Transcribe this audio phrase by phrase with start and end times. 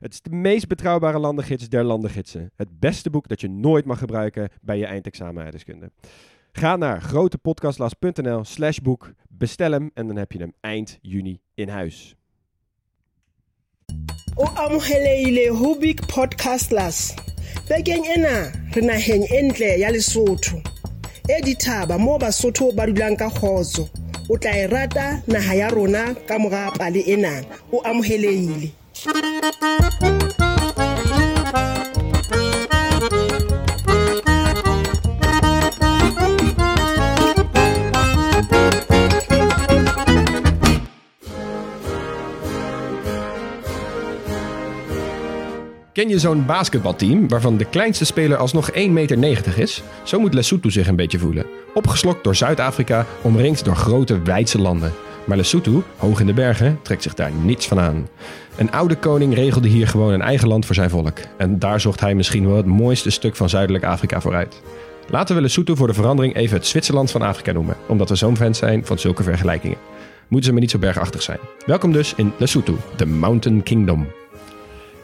[0.00, 2.50] Het is de meest betrouwbare landengids der landengidsen.
[2.56, 5.52] Het beste boek dat je nooit mag gebruiken bij je eindexamen.
[6.52, 11.68] Ga naar grotepodcastlas.nl slash boek, bestel hem en dan heb je hem eind juni in
[11.68, 12.16] huis.
[14.36, 17.14] o amogelehile ho big podcastlas
[17.68, 20.60] bekeng ena re naheng e ntle ya lesotho
[21.28, 23.88] e dithaba moo basotho ba dulang ka kgotso
[24.28, 26.36] o tla e rata naha rona ka
[27.06, 27.34] ena
[27.72, 27.80] o
[28.96, 29.12] Ken
[46.08, 48.76] je zo'n basketbalteam waarvan de kleinste speler alsnog 1,90
[49.18, 49.82] meter is?
[50.02, 51.46] Zo moet Lesotho zich een beetje voelen.
[51.74, 54.92] Opgeslokt door Zuid-Afrika, omringd door grote wijdse landen.
[55.26, 58.08] Maar Lesotho, hoog in de bergen, trekt zich daar niets van aan.
[58.56, 61.18] Een oude koning regelde hier gewoon een eigen land voor zijn volk.
[61.38, 64.62] En daar zocht hij misschien wel het mooiste stuk van Zuidelijk Afrika vooruit.
[65.10, 68.36] Laten we Lesotho voor de verandering even het Zwitserland van Afrika noemen, omdat we zo'n
[68.36, 69.78] fans zijn van zulke vergelijkingen.
[70.28, 71.38] Moeten ze maar niet zo bergachtig zijn.
[71.66, 74.06] Welkom dus in Lesotho, de Mountain Kingdom.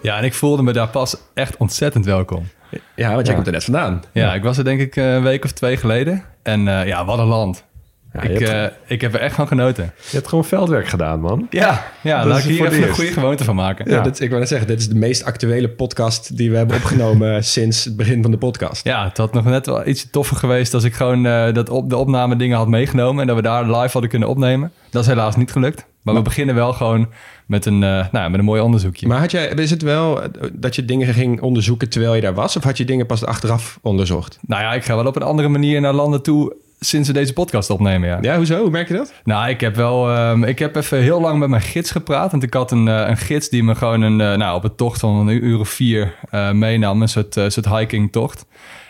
[0.03, 2.49] Ja, en ik voelde me daar pas echt ontzettend welkom.
[2.97, 4.03] Ja, want jij komt er net vandaan.
[4.13, 6.25] Ja, ik was er denk ik eh, een week of twee geleden.
[6.43, 7.65] En eh, ja, wat een land.
[8.13, 9.93] Ja, ik, eh, ik heb er echt van genoten.
[10.11, 11.47] je hebt gewoon veldwerk gedaan, man.
[11.51, 13.91] Ja, ja laat ik hier even een goede gewoonte van maken.
[13.91, 16.57] Ja, Ja, dit, ik wou net zeggen, dit is de meest actuele podcast die we
[16.57, 18.85] hebben opgenomen sinds het begin van de podcast.
[18.85, 21.91] ja, het had nog net wel iets toffer geweest als ik gewoon eh, dat op,
[21.91, 23.21] de opname dingen had meegenomen.
[23.21, 24.73] En dat we daar live hadden kunnen opnemen.
[24.91, 25.85] Dat is helaas niet gelukt.
[26.03, 27.09] Maar we beginnen wel gewoon
[27.47, 29.07] met een, eh, nou, met een mooi onderzoekje.
[29.07, 30.21] Maar had jij, is het wel
[30.53, 32.57] dat je dingen ging onderzoeken terwijl je daar was?
[32.57, 34.39] Of had je dingen pas achteraf onderzocht?
[34.47, 36.55] Nou ja, ik ga wel op een andere manier naar landen toe
[36.85, 38.19] sinds we deze podcast opnemen, ja.
[38.21, 38.61] Ja, hoezo?
[38.61, 39.13] Hoe merk je dat?
[39.25, 40.11] Nou, ik heb wel.
[40.11, 42.31] ehm, ik heb even heel lang met mijn gids gepraat.
[42.31, 44.75] Want ik had een, eh, een gids die me gewoon een, eh, nou, op een
[44.75, 47.03] tocht van een uur of vier eh, meenam.
[47.03, 48.47] Een soort, soort hikingtocht.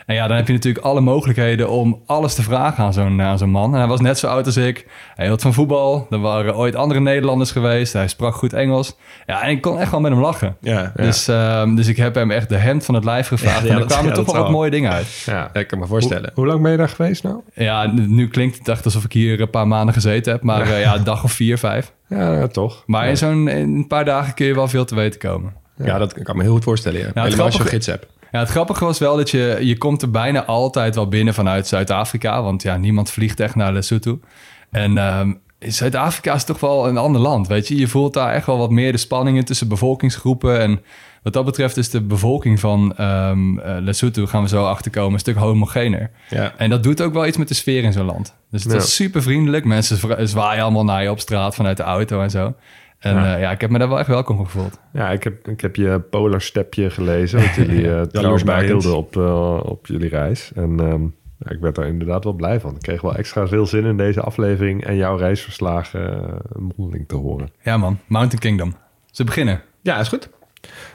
[0.06, 3.38] En ja, dan heb je natuurlijk alle mogelijkheden om alles te vragen aan zo'n aan
[3.38, 3.72] zo'n man.
[3.72, 4.86] En hij was net zo oud als ik.
[5.14, 6.06] Hij hield van voetbal.
[6.10, 7.92] Er waren ooit andere Nederlanders geweest.
[7.92, 8.96] Hij sprak goed Engels.
[9.26, 10.56] Ja, en ik kon echt wel met hem lachen.
[10.60, 11.02] Ja, ja.
[11.02, 13.64] Dus, ehm, dus ik heb hem echt de hemd van het lijf gevraagd.
[13.64, 15.22] Ja, en er kwamen ja, toch wel wat mooie dingen uit.
[15.26, 15.50] Ja.
[15.52, 16.30] Ja, ik kan me voorstellen.
[16.34, 17.36] Hoe, hoe lang ben je daar geweest nou?
[17.54, 20.42] Ja, nu klinkt het echt alsof ik hier een paar maanden gezeten heb.
[20.42, 21.92] Maar eh, ja, een dag of vier, vijf.
[22.08, 22.82] Ja, ja, toch.
[22.86, 25.52] Maar in zo'n een paar dagen kun je wel veel te weten komen.
[25.76, 27.00] Ja, dat kan me heel goed voorstellen.
[27.00, 27.22] Ja.
[27.22, 28.06] Helemaal als je gids hebt.
[28.32, 31.66] Ja, het grappige was wel dat je, je komt er bijna altijd wel binnen vanuit
[31.66, 32.42] Zuid-Afrika.
[32.42, 34.20] Want ja, niemand vliegt echt naar Lesotho.
[34.70, 37.76] En ehm, Zuid-Afrika is toch wel een ander land, weet je.
[37.76, 40.60] Je voelt daar echt wel wat meer de spanningen tussen bevolkingsgroepen.
[40.60, 40.80] En
[41.22, 43.32] wat dat betreft is de bevolking van eh,
[43.80, 46.10] Lesotho, gaan we zo achterkomen, een stuk homogener.
[46.30, 46.52] Ja.
[46.56, 48.34] En dat doet ook wel iets met de sfeer in zo'n land.
[48.50, 48.78] Dus het Ja.
[48.78, 49.64] was super vriendelijk.
[49.64, 52.54] Mensen zwa- zwaaien allemaal naar je op straat vanuit de auto en zo.
[53.02, 53.26] En Ja.
[53.26, 54.80] ja, ja ik heb me daar wel echt welkom gevoeld.
[54.92, 57.40] Ja, ik heb, ik heb je Polar Stepje gelezen.
[57.40, 58.68] Wat jullie uh, trouw Jaloersmakend.
[58.68, 60.52] hielden op, eh, op jullie reis.
[60.54, 61.02] En ehm,
[61.38, 62.74] ja, ik werd daar inderdaad wel blij van.
[62.74, 64.84] Ik kreeg wel extra veel zin in deze aflevering...
[64.84, 66.24] en jouw reisverslagen
[66.56, 67.48] uh, mondeling te horen.
[67.62, 68.74] Ja man, Mountain Kingdom.
[69.10, 69.62] Ze beginnen.
[69.80, 70.28] ja, is goed.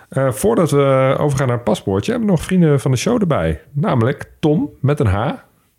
[0.10, 2.12] Eh, voordat we overgaan naar het paspoortje...
[2.12, 3.62] hebben we nog vrienden van de show erbij.
[3.72, 5.32] Namelijk Tom met een H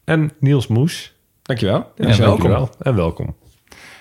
[0.05, 1.17] en Niels Moes.
[1.43, 1.93] Dankjewel.
[1.94, 2.27] Ja, welkom.
[2.27, 3.34] Dankjewel En welkom.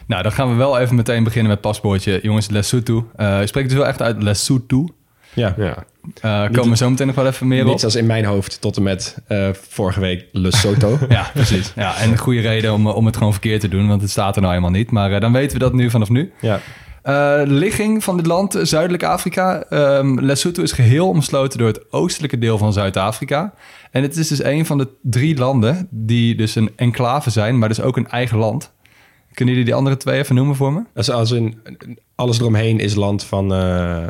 [0.08, 2.20] Nou, dan gaan we wel even meteen beginnen met paspoortje.
[2.22, 3.08] Jongens, Lesotho.
[3.16, 4.88] Eh je spreekt dus wel echt uit Lesotho.
[5.34, 5.54] Ja.
[5.58, 5.86] Ja,
[6.22, 7.70] Eh komen we zo meteen nog wel even meer op.
[7.70, 10.98] Niets als in mijn hoofd tot en met eh, vorige week Lesotho.
[11.10, 11.72] Ja, precies.
[11.76, 14.36] Ja, en een goede reden om, om het gewoon verkeerd te doen, want het staat
[14.36, 14.92] er nou helemaal niet.
[14.92, 16.32] Maar eh, dan weten we dat nu vanaf nu.
[16.42, 16.60] ja.
[17.02, 19.64] Eh, ligging van dit land, Zuidelijk Afrika.
[19.70, 23.54] Ehm, Lesotho is geheel omsloten door het oostelijke deel van Zuid-Afrika.
[23.92, 27.70] En het is dus een van de drie landen die dus een enclave zijn, maar
[27.70, 28.72] dus ook een eigen land.
[29.38, 30.82] Kunnen jullie die andere twee even noemen voor me?
[30.96, 31.62] Als, als in,
[32.16, 33.54] alles eromheen is land van...
[33.54, 33.58] eh,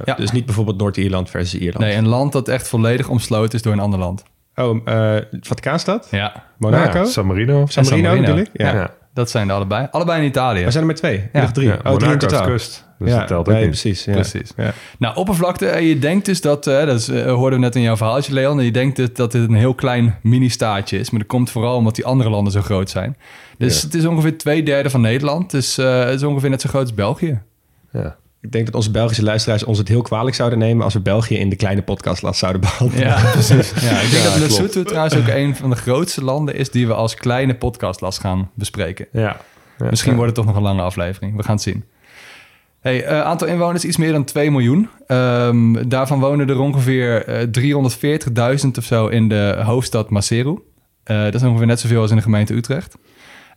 [0.06, 0.14] Ja.
[0.16, 1.86] Dus niet bijvoorbeeld Noord-Ierland versus Ierland.
[1.86, 4.24] Nee, een land dat echt volledig omsloten is door een ander land.
[4.56, 6.08] Oh, eh Vaticaanstad?
[6.12, 6.98] Ja, Monaco?
[7.00, 7.66] Ja, San Marino.
[7.66, 8.22] San Marino, San Marino.
[8.22, 8.50] bedoel ik?
[8.54, 8.74] Ja.
[8.74, 8.94] Ja.
[9.14, 9.88] dat zijn er allebei.
[9.92, 10.64] Allebei in Italië.
[10.64, 11.30] We zijn er met twee.
[11.34, 11.52] Ja.
[11.52, 11.68] drie.
[11.68, 12.46] Ja, oh, drie in Monaco is totaal.
[12.48, 12.86] kust.
[13.00, 13.70] Dus ja, dat telt ook nee, niet.
[13.70, 14.06] precies.
[14.06, 14.14] Ja.
[14.14, 14.52] Precies.
[14.58, 14.74] Ja.
[15.00, 17.82] Nou, oppervlakte, eh, je denkt dus dat, eh, dat is, eh, hoorden we net in
[17.82, 21.30] jouw verhaaltje, Leon, je denkt dat, dat dit een heel klein mini-staatje is, maar dat
[21.30, 23.18] komt vooral omdat die andere landen zo groot zijn.
[23.58, 23.86] Dus Ja.
[23.86, 26.82] het is ongeveer twee derde van Nederland, dus eh, het is ongeveer net zo groot
[26.82, 27.42] als België.
[27.92, 28.16] Ja.
[28.42, 31.36] Ik denk dat onze Belgische luisteraars ons het heel kwalijk zouden nemen als we België
[31.38, 33.08] in de kleine podcastlas zouden behandelen.
[33.08, 33.70] Ja, precies.
[33.82, 34.40] Ja, ik denk Ja, dat.
[34.40, 38.52] Lesotho trouwens ook een van de grootste landen is die we als kleine podcastlast gaan
[38.54, 39.08] bespreken.
[39.12, 39.38] Ja.
[39.78, 39.90] Ja.
[39.90, 41.36] Misschien wordt het toch nog een lange aflevering.
[41.36, 41.84] We gaan het zien.
[42.80, 44.90] Hey, eh, aantal inwoners iets meer dan 2 miljoen.
[45.08, 47.48] Ehm, daarvan wonen er ongeveer eh,
[48.64, 50.58] 340.000 of zo in de hoofdstad Maseru.
[51.04, 52.96] Eh, dat is ongeveer net zoveel als in de gemeente Utrecht.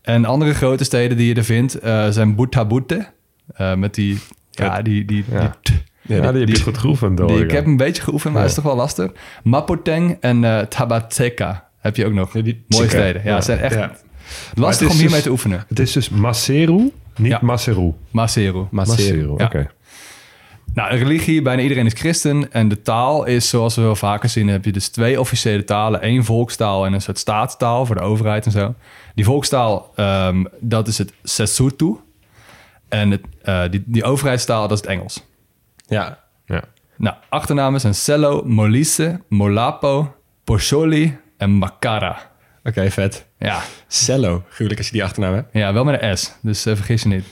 [0.02, 3.06] En andere grote steden die je er vindt eh, zijn Buthabute.
[3.54, 4.18] eh met die...
[4.50, 5.04] Ja, die...
[5.04, 5.56] die, Ja.
[5.62, 8.42] die- Ja, die, heb je goed geoefend, hoor die, ik heb een beetje geoefend, maar
[8.42, 8.48] Ja.
[8.48, 9.10] is toch wel lastig.
[9.42, 12.30] Mapoteng en eh Tabateka heb je ook nog.
[12.30, 13.22] die- Mooie steden.
[13.24, 14.04] Ja, zijn echt
[14.54, 15.64] lastig het om hiermee dus- te oefenen.
[15.68, 17.38] Het is dus Maseru, niet Ja.
[17.42, 17.92] Maseru.
[18.10, 18.66] Maseru.
[18.70, 19.34] Maseru.
[19.36, 19.44] Ja.
[19.44, 19.70] oké.
[20.74, 22.52] Nou, de religie, bijna iedereen is christen.
[22.52, 26.00] En de taal is, zoals we wel vaker zien, heb je dus twee officiële talen.
[26.00, 28.74] één volkstaal en een soort staatstaal voor de overheid en zo.
[29.14, 32.00] Die volkstaal, ehm, dat is het Sesotho.
[32.88, 35.24] En het, eh, die, die overheidstaal, dat is het Engels.
[35.86, 36.18] Ja.
[36.46, 36.64] Ja.
[36.96, 40.14] Nou, achternamen zijn Cello, Molise, Molapo,
[40.44, 42.29] Pocholi en Makara.
[42.64, 43.26] Oké, vet.
[43.38, 44.42] Ja, Cello.
[44.48, 45.48] Gruwelijk als je die achternaam hebt.
[45.52, 47.24] ja wel met een S, dus eh, vergis je niet.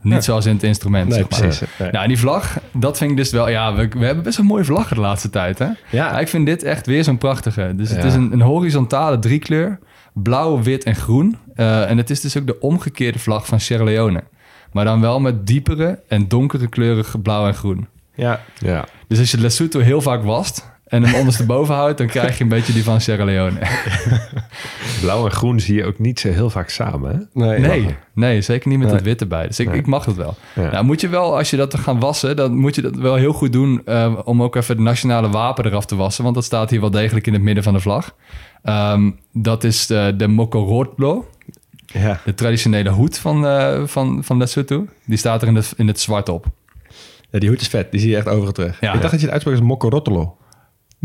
[0.00, 1.40] Niet zoals in het instrument, Nee, zeg maar.
[1.40, 1.68] precies.
[1.78, 1.90] Nee.
[1.90, 3.48] Nou, en die vlag, dat vind ik dus wel...
[3.48, 5.68] Ja, we, we hebben best wel mooie vlaggen de laatste tijd, hè?
[5.90, 6.18] Ja.
[6.18, 7.72] ik vind dit echt weer zo'n prachtige.
[7.76, 8.04] Dus het Ja.
[8.04, 9.78] is een, een horizontale driekleur.
[10.12, 11.36] Blauw, wit en groen.
[11.54, 14.22] Eh, en het is dus ook de omgekeerde vlag van Sierra Leone.
[14.72, 17.88] Maar dan wel met diepere en donkere kleuren blauw en groen.
[18.14, 18.40] Ja.
[18.58, 18.84] Ja.
[19.08, 21.98] Dus als je Lesotho heel vaak wast en hem ondersteboven houdt...
[21.98, 23.58] dan krijg je een beetje die van Sierra Leone.
[25.00, 27.40] Blauw en groen zie je ook niet zo heel vaak samen, hè?
[27.46, 27.58] Nee.
[27.60, 28.96] Nee, nee, zeker niet met Nee.
[28.96, 29.46] het wit erbij.
[29.46, 29.78] Dus ik, Nee.
[29.78, 30.36] ik mag het wel.
[30.54, 30.70] Ja.
[30.70, 33.32] Nou, moet je wel, als je dat gaat wassen, dan moet je dat wel heel
[33.32, 36.22] goed doen eh, om ook even het nationale wapen eraf te wassen.
[36.22, 38.14] Want dat staat hier wel degelijk in het midden van de vlag.
[38.62, 41.28] Ehm, dat is de, de Mokorotlo,
[41.86, 42.20] Ja.
[42.24, 44.86] de traditionele hoed van, eh, van, van Lesotho.
[45.04, 46.46] Die staat er in het, in het zwart op.
[47.30, 47.90] ja, die hoed is vet.
[47.90, 48.80] Die zie je echt overal terug.
[48.80, 48.92] Ja.
[48.92, 50.36] ik dacht dat je het uitsprak als Mokorotolo.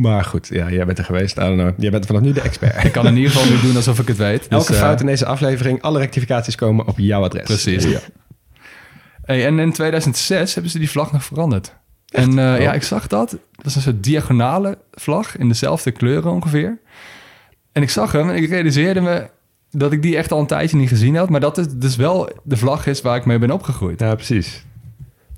[0.02, 1.38] Maar goed, ja, jij bent er geweest.
[1.38, 1.74] I don't know.
[1.78, 2.84] Jij bent vanaf nu de expert.
[2.84, 4.40] Ik kan in ieder geval nu doen alsof ik het weet.
[4.40, 7.44] Dus, Elke eh, fout in deze aflevering, alle rectificaties komen op jouw adres.
[7.44, 7.84] Precies.
[7.84, 8.00] Ja.
[9.24, 11.76] Hey, en in 2006 hebben ze die vlag nog veranderd.
[12.10, 12.54] En Oh.
[12.56, 13.30] eh, ja, ik zag dat.
[13.52, 16.80] Dat is een soort diagonale vlag in dezelfde kleuren ongeveer.
[17.72, 19.30] En ik zag hem en ik realiseerde me
[19.72, 21.30] dat ik die echt al een tijdje niet gezien had.
[21.30, 24.00] Maar dat is dus wel de vlag is waar ik mee ben opgegroeid.
[24.00, 24.66] Ja, precies.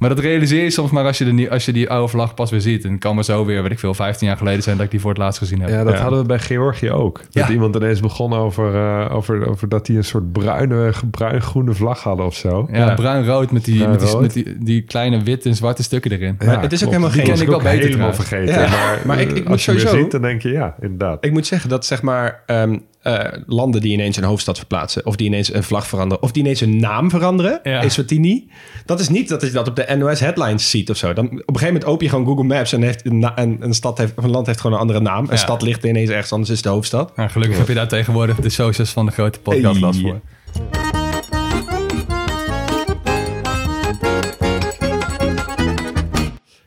[0.02, 2.34] Maar dat realiseer je soms maar als je, de, nie- als je die oude vlag
[2.34, 2.84] pas weer ziet.
[2.86, 4.92] En het kan maar zo weer, weet ik veel, 15 jaar geleden zijn dat ik
[4.92, 5.70] die voor het laatst gezien heb.
[5.70, 6.00] Ja, dat Ja.
[6.02, 7.18] hadden we bij Georgië ook.
[7.18, 7.50] Dat Ja.
[7.50, 12.26] iemand ineens begon over, eh, over, over dat die een soort bruine, bruin-groene vlag hadden
[12.26, 12.68] of zo.
[12.72, 12.94] Ja, Ja.
[12.94, 16.36] bruin-rood met, die, met, die, met die, die kleine witte en zwarte stukken erin.
[16.46, 17.06] Maar het is ook klopt.
[17.06, 18.54] helemaal geen- ken ik ook wel beter helemaal vergeten.
[18.54, 20.50] Ja, Maar, maar ik- ik eh, moet als je weer sowieso- ziet, dan denk je
[20.50, 21.26] ja, inderdaad.
[21.26, 25.16] Ik moet zeggen dat zeg maar ehm, eh, landen die ineens een hoofdstad verplaatsen, of
[25.16, 27.82] die ineens een vlag veranderen, of die ineens een naam veranderen, Ja.
[27.84, 28.50] Eswatini,
[28.86, 31.14] dat is niet dat je dat op de NOS headlines ziet of zo.
[31.14, 33.98] Dan, op een gegeven moment open je gewoon Google Maps en, heeft een, een, stad
[33.98, 35.24] heeft, of een land heeft gewoon een andere naam.
[35.24, 35.36] Een Ja.
[35.38, 37.16] stad ligt ineens ergens anders, is de hoofdstad.
[37.16, 40.20] Nou, gelukkig heb je daar tegenwoordig de socials van de grote podcast last voor.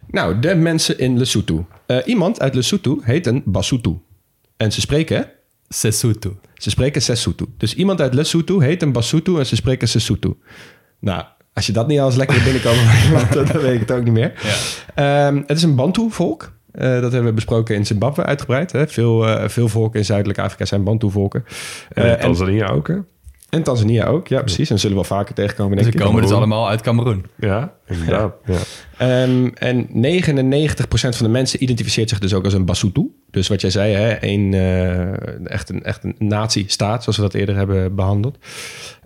[0.07, 1.67] Nou, de mensen in Lesotho.
[1.87, 4.03] Eh, iemand uit Lesotho heet een Basotho.
[4.57, 5.31] En ze spreken,
[5.75, 6.37] Sesotho.
[6.55, 7.47] ze spreken Sesotho.
[7.59, 10.37] Dus iemand uit Lesotho heet een Basotho en ze spreken Sesotho.
[11.01, 12.37] Nou, als je dat niet al eens lekker
[13.07, 14.33] iemand, dan weet ik het ook niet meer.
[14.95, 16.53] Ehm, het is een Bantu-volk.
[16.73, 18.73] Eh, dat hebben we besproken in Zimbabwe uitgebreid.
[18.73, 18.89] Hè.
[18.89, 21.45] Veel, eh, veel volken in Zuidelijk Afrika zijn Bantu-volken.
[21.89, 22.97] En Eh, in en, Tanzania ook, hè?
[23.55, 24.71] En Tanzania ook, ja precies.
[24.71, 26.05] En zullen we wel vaker tegenkomen, denk Ze ik.
[26.05, 27.25] komen dus allemaal uit Cameroen.
[27.37, 28.35] Ja, inderdaad.
[28.47, 28.59] Ja.
[28.99, 33.11] Ehm, en 99% van de mensen identificeert zich dus ook als een Basotho.
[33.31, 37.35] Dus wat jij zei, hè, een, eh, echt, een, echt een nazi-staat, zoals we dat
[37.35, 38.39] eerder hebben behandeld.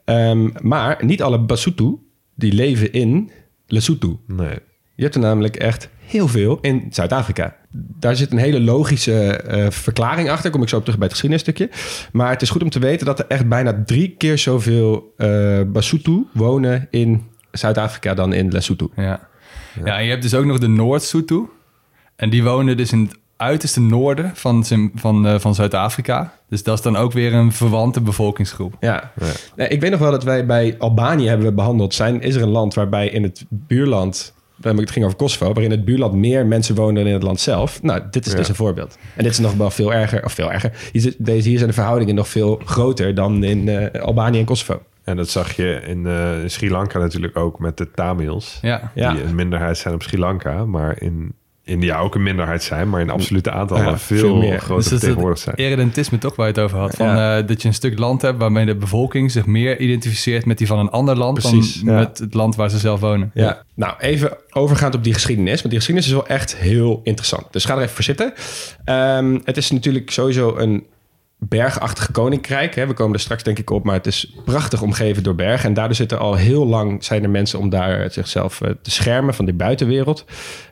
[0.05, 2.00] Ehm, maar niet alle Basotho
[2.35, 3.31] die leven in
[3.67, 4.21] Lesotho.
[4.26, 4.59] Nee.
[4.95, 7.57] Je hebt er namelijk echt heel veel in Zuid-Afrika.
[7.99, 10.50] Daar zit een hele logische eh, verklaring achter.
[10.50, 11.70] Kom ik zo op terug bij het geschiedenisstukje.
[12.12, 15.61] Maar het is goed om te weten dat er echt bijna drie keer zoveel eh
[15.66, 18.90] Basotho wonen in Zuid-Afrika dan in Lesotho.
[18.97, 19.28] Ja.
[19.85, 21.50] ja, en je hebt dus ook nog de Noord-Sotho.
[22.16, 26.32] En die wonen dus in het uiterste noorden van, van, eh, van Zuid-Afrika.
[26.49, 28.75] Dus dat is dan ook weer een verwante bevolkingsgroep.
[28.80, 29.12] Ja.
[29.56, 32.20] Nee, ik weet nog wel dat wij bij Albanië hebben we behandeld zijn.
[32.20, 35.84] Is er een land waarbij in het buurland, het ging over Kosovo, waarin in het
[35.84, 37.82] buurland meer mensen wonen dan in het land zelf.
[37.82, 38.38] Nou, dit is Ja.
[38.38, 38.98] dus een voorbeeld.
[39.16, 40.72] En dit is nog wel veel erger, of veel erger.
[40.92, 44.82] Hier, deze, hier zijn de verhoudingen nog veel groter dan in eh, Albanië en Kosovo.
[45.04, 48.58] En dat zag je in eh, Sri Lanka natuurlijk ook met de Tamils.
[48.62, 49.12] Ja, Ja.
[49.12, 50.64] Die een minderheid zijn op Sri Lanka.
[50.64, 51.32] Maar in
[51.68, 54.58] India ook een minderheid zijn, maar in absolute aantallen Ja, veel, veel meer.
[54.60, 55.56] groter Dus het zijn.
[55.56, 56.94] eredentisme toch waar je het over had.
[56.94, 57.38] Van, Ja.
[57.38, 60.66] eh, dat je een stuk land hebt waarmee de bevolking zich meer identificeert met die
[60.66, 62.00] van een ander land Precies, dan ja.
[62.00, 63.30] met het land waar ze zelf wonen.
[63.34, 63.62] Ja.
[63.75, 65.56] Nou, even overgaand op die geschiedenis.
[65.58, 67.44] Want die geschiedenis is wel echt heel interessant.
[67.50, 68.32] Dus ga er even voor zitten.
[68.84, 70.84] Ehm, het is natuurlijk sowieso een
[71.38, 72.75] bergachtig koninkrijk.
[72.75, 72.87] Hè.
[72.87, 73.85] We komen er straks denk ik op.
[73.85, 75.68] Maar het is prachtig omgeven door bergen.
[75.68, 79.35] En daardoor zitten al heel lang zijn er mensen om daar zichzelf eh, te schermen
[79.35, 80.25] van de buitenwereld.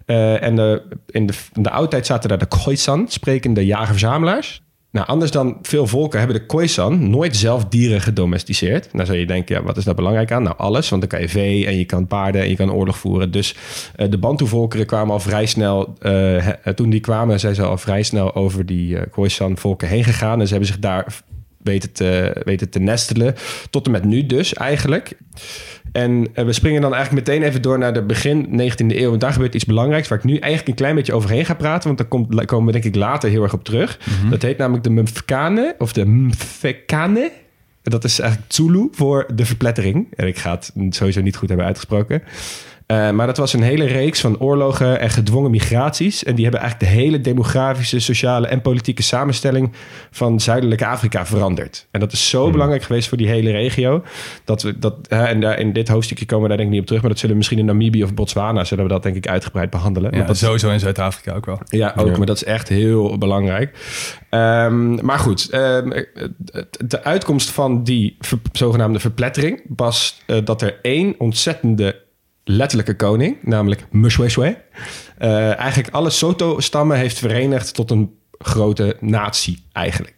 [0.06, 4.62] Eh, en de, in, de, oudheid zaten daar de Khoisan, sprekende jager-verzamelaars.
[4.96, 8.92] Nou, anders dan veel volken hebben de Khoisan nooit zelf dieren gedomesticeerd.
[8.92, 10.42] Nou zou je denken, ja, wat is daar belangrijk aan?
[10.42, 12.98] Nou, alles, want dan kan je vee en je kan paarden en je kan oorlog
[12.98, 13.30] voeren.
[13.30, 13.54] Dus
[13.96, 16.12] eh, de Bantu-volkeren kwamen al vrij snel, eh,
[16.62, 20.40] he- toen die kwamen, zijn ze al vrij snel over die eh Khoisan-volken heen gegaan.
[20.40, 21.20] En ze hebben zich daar
[21.62, 23.34] weten te, weten te nestelen.
[23.70, 25.16] Tot en met nu dus eigenlijk.
[25.96, 29.08] En eh, we springen dan eigenlijk meteen even door naar de begin 19e eeuw.
[29.08, 31.86] Want daar gebeurt iets belangrijks waar ik nu eigenlijk een klein beetje overheen ga praten.
[31.86, 33.98] Want daar komt, komen we denk ik later heel erg op terug.
[34.30, 37.32] Dat heet namelijk de Mfkane of de Mfekane.
[37.82, 40.06] Dat is eigenlijk Zulu voor de verplettering.
[40.16, 42.22] En ik ga het sowieso niet goed hebben uitgesproken.
[42.86, 46.24] Eh, maar dat was een hele reeks van oorlogen en gedwongen migraties.
[46.24, 49.72] En die hebben eigenlijk de hele demografische, sociale en politieke samenstelling
[50.10, 51.86] van Zuidelijk Afrika veranderd.
[51.90, 54.02] En dat is zo belangrijk geweest voor die hele regio.
[54.44, 56.86] Dat we dat, en daar, in dit hoofdstukje komen we daar denk ik niet op
[56.86, 57.00] terug.
[57.02, 59.70] Maar dat zullen we misschien in Namibië of Botswana zullen we dat denk ik uitgebreid
[59.70, 60.16] behandelen.
[60.16, 61.60] Ja, dat, sowieso in Zuid-Afrika ook wel.
[61.68, 62.16] ja, ook, Ja.
[62.16, 63.78] maar dat is echt heel belangrijk.
[64.30, 66.02] Ehm, maar goed, ehm,
[66.86, 72.04] de uitkomst van die ver- zogenaamde verplettering was eh, dat er één ontzettende
[72.48, 74.56] letterlijke koning, namelijk Mshweshwe,
[75.18, 80.14] eh eigenlijk alle Soto-stammen heeft verenigd tot een grote natie eigenlijk.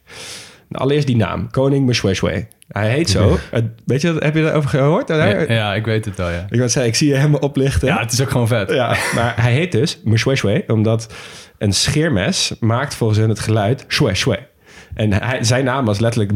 [0.68, 2.47] Nou, allereerst die naam, koning Mshweshwe.
[2.68, 3.38] Hij heet zo.
[3.50, 5.08] Het- weet je, dat- heb je daarover gehoord?
[5.08, 6.47] Ja, ja, ik weet het wel, ja.
[6.50, 7.88] Ik zeggen, ik zie je helemaal oplichten.
[7.88, 8.70] Ja, het is ook gewoon vet.
[8.70, 11.14] Ja, maar hij heet dus Mshweshwe, omdat
[11.58, 14.47] een scheermes maakt volgens hen het geluid shwe shwe.
[14.94, 16.32] En hij, zijn naam was letterlijk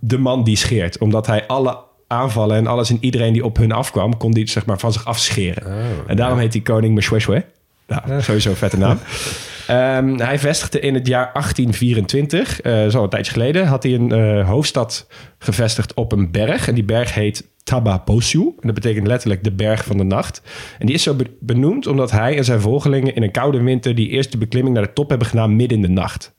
[0.00, 3.72] de man die scheert, omdat hij alle aanvallen en alles en iedereen die op hun
[3.72, 5.62] afkwam, kon die zeg maar van zich afscheren.
[6.06, 7.44] en daarom heet hij koning Mshweshwe.
[7.86, 8.98] Nou, sowieso een vette naam.
[9.66, 14.12] Ehm, hij vestigde in het jaar 1824, eh zo een tijdje geleden, had hij een
[14.12, 15.06] eh, hoofdstad
[15.38, 16.68] gevestigd op een berg.
[16.68, 18.38] En die berg heet Tabaposu.
[18.40, 20.42] En dat betekent letterlijk de berg van de nacht.
[20.78, 23.94] En die is zo be- benoemd omdat hij en zijn volgelingen in een koude winter
[23.94, 26.34] die eerste beklimming naar de top hebben gedaan midden in de nacht.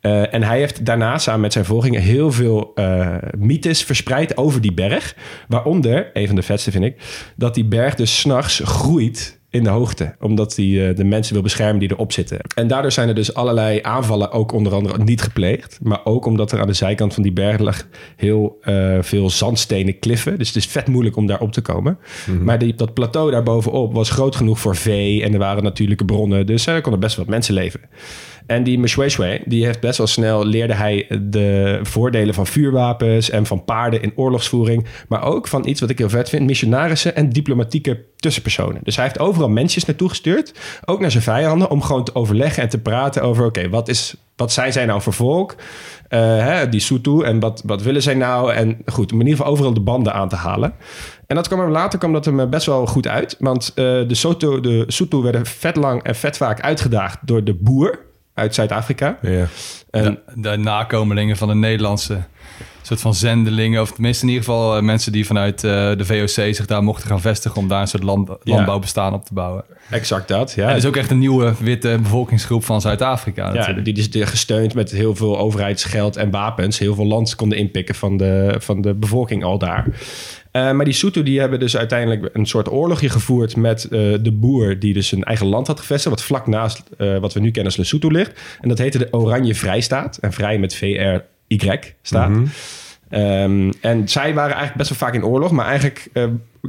[0.00, 4.60] Eh, en hij heeft daarna samen met zijn volgingen heel veel eh, mythes verspreid over
[4.60, 5.16] die berg.
[5.48, 6.96] Waaronder, een van de vetste vind ik,
[7.36, 10.14] dat die berg dus s'nachts groeit in de hoogte.
[10.20, 12.38] Omdat hij eh, de mensen wil beschermen die erop zitten.
[12.54, 15.78] En daardoor zijn er dus allerlei aanvallen ook onder andere niet gepleegd.
[15.82, 17.86] Maar ook omdat er aan de zijkant van die berg lag
[18.16, 18.58] heel
[19.00, 20.38] veel zandstenen kliffen.
[20.38, 21.98] Dus het is vet moeilijk om daar op te komen.
[22.42, 25.22] Maar die, dat plateau daarbovenop was groot genoeg voor vee.
[25.22, 26.46] En er waren natuurlijke bronnen.
[26.46, 27.80] Dus er konden best wat mensen leven.
[28.48, 33.46] En die Mshweshwe, die heeft best wel snel leerde hij de voordelen van vuurwapens en
[33.46, 34.86] van paarden in oorlogsvoering.
[35.08, 38.80] Maar ook van iets wat ik heel vet vind, missionarissen en diplomatieke tussenpersonen.
[38.82, 40.52] Dus hij heeft overal mensjes naartoe gestuurd,
[40.84, 44.14] ook naar zijn vijanden, om gewoon te overleggen en te praten over, oké, wat is
[44.36, 45.54] wat zijn zij nou voor volk?
[46.08, 48.52] Eh, hè, die Soetu en wat, wat willen zij nou?
[48.52, 50.74] En goed, om in ieder geval overal de banden aan te halen.
[51.26, 53.36] En dat kwam er later kwam dat hem eh, best wel goed uit.
[53.38, 57.54] Want eh, de, Soto, de Soetu werden vet lang en vet vaak uitgedaagd door de
[57.54, 58.06] boer
[58.38, 59.18] uit Zuid-Afrika.
[59.22, 59.46] Ja.
[59.90, 60.02] En
[60.34, 62.18] de, de nakomelingen van de Nederlandse
[62.82, 63.80] soort van zendelingen.
[63.82, 67.08] Of tenminste in ieder geval eh, mensen die vanuit eh, de VOC zich daar mochten
[67.08, 67.58] gaan vestigen...
[67.60, 68.36] om daar een soort land, Ja.
[68.54, 69.64] landbouwbestaan op te bouwen.
[69.90, 70.52] exact dat.
[70.52, 70.62] Ja.
[70.62, 74.26] En het is ook echt een nieuwe witte bevolkingsgroep van Zuid-Afrika Ja, die dus de-
[74.26, 76.78] gesteund met heel veel overheidsgeld en wapens...
[76.78, 79.86] heel veel land konden inpikken van de, van de bevolking al daar.
[80.58, 83.56] Eh, maar die Soetu die hebben dus uiteindelijk een soort oorlogje gevoerd...
[83.56, 86.14] met eh, de boer die dus een eigen land had gevestigd...
[86.14, 88.40] wat vlak naast eh, wat we nu kennen als Lesotho ligt.
[88.60, 90.16] En dat heette de Oranje Vrijstaat.
[90.16, 92.36] En vrij met V-R-Y staat.
[93.08, 96.10] Ehm, en zij waren eigenlijk best wel vaak in oorlog, maar eigenlijk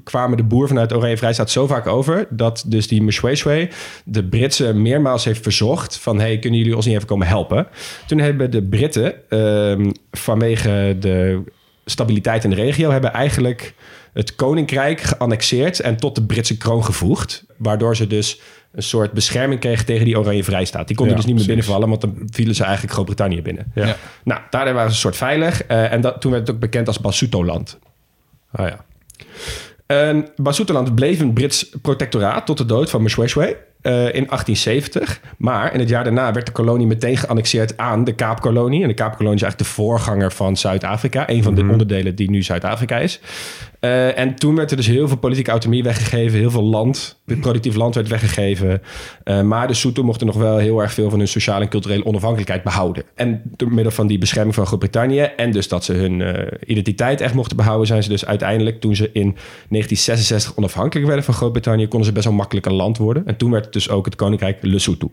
[0.04, 3.70] kwamen de boer vanuit Oranje Vrijstaat zo vaak over dat dus die Mshweshwe
[4.06, 7.68] de Britse meermaals heeft verzocht van hey, kunnen jullie ons niet even komen helpen?
[8.08, 11.44] Toen hebben de Britten ehm, vanwege de
[11.90, 13.74] stabiliteit in de regio hebben eigenlijk
[14.14, 18.40] het koninkrijk geannexeerd en tot de Britse kroon gevoegd, waardoor ze dus
[18.72, 20.88] een soort bescherming kregen tegen die Oranje Vrijstaat.
[20.88, 21.66] Die konden Ja, dus niet meer precies.
[21.74, 23.72] binnenvallen, want dan vielen ze eigenlijk Groot-Brittannië binnen.
[23.76, 23.86] Ja.
[23.88, 23.96] Ja.
[24.24, 25.64] Nou, daardoor waren ze een soort veilig.
[25.64, 27.80] eh, en dat, toen werd het ook bekend als Basutoland.
[28.52, 28.86] Ah ja.
[29.86, 35.22] En Basutoland bleef een Brits protectoraat tot de dood van Mshweshwe eh, in 1870.
[35.38, 38.82] Maar in het jaar daarna werd de kolonie meteen geannexeerd aan de Kaapkolonie.
[38.82, 41.30] En de Kaapkolonie is eigenlijk de voorganger van Zuid-Afrika.
[41.30, 43.20] Een van de onderdelen die nu Zuid-Afrika is.
[43.80, 46.40] Eh, en toen werd er dus heel veel politieke autonomie weggegeven.
[46.40, 48.82] Heel veel land, productief land werd weggegeven.
[49.24, 52.06] Eh, maar de Soeto mochten nog wel heel erg veel van hun sociale en culturele
[52.06, 53.04] onafhankelijkheid behouden.
[53.16, 55.20] En door middel van die bescherming van Groot-Brittannië...
[55.20, 57.88] en dus dat ze hun eh, identiteit echt mochten behouden...
[57.88, 59.36] zijn ze dus uiteindelijk, toen ze in
[59.70, 61.88] 1966 onafhankelijk werden van Groot-Brittannië...
[61.88, 63.26] konden ze best wel makkelijk een land worden.
[63.26, 65.12] En toen werd het dus ook het koninkrijk Lesotho.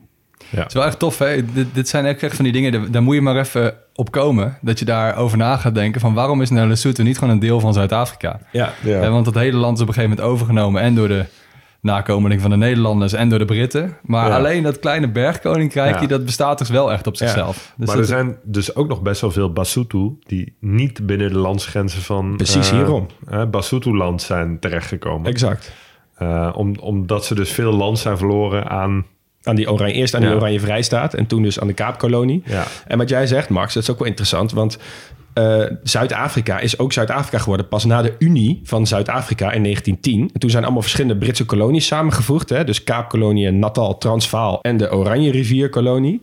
[0.50, 1.52] Het is wel echt tof, hè?
[1.52, 4.58] Dit, dit zijn echt van die dingen, daar- daar moet je maar even op komen.
[4.60, 7.60] Dat je daarover na gaat denken van waarom is nou Lesotho niet gewoon een deel
[7.60, 8.40] van Zuid-Afrika?
[8.52, 9.10] Ja, Ja.
[9.10, 11.24] Want dat hele land is op een gegeven moment overgenomen en door de
[11.80, 13.96] nakomeling van de Nederlanders en door de Britten.
[14.02, 14.36] Maar Ja.
[14.36, 16.06] alleen dat kleine bergkoninkrijkje, Ja.
[16.06, 17.72] dat bestaat dus wel echt op zichzelf.
[17.76, 21.38] Dus maar er zijn dus ook nog best wel veel Basotho die niet binnen de
[21.38, 23.06] landsgrenzen van Precies eh, hierom.
[23.28, 25.30] eh, Basotho-land zijn terechtgekomen.
[25.30, 25.72] exact.
[26.14, 29.04] Eh, om, omdat ze dus veel land zijn verloren aan...
[29.46, 30.36] Aan die oranje, eerst aan die Ja.
[30.36, 32.42] Oranje Vrijstaat en toen dus aan de Kaapkolonie.
[32.46, 34.52] Ja, En wat jij zegt, Max, dat is ook wel interessant.
[34.52, 34.78] Want
[35.32, 40.30] eh, Zuid-Afrika is ook Zuid-Afrika geworden pas na de Unie van Zuid-Afrika in 1910.
[40.32, 42.48] En toen zijn allemaal verschillende Britse kolonies samengevoegd.
[42.48, 42.64] Hè?
[42.64, 46.20] Dus Kaapkolonie, Natal, Transvaal en de Oranje Rivierkolonie.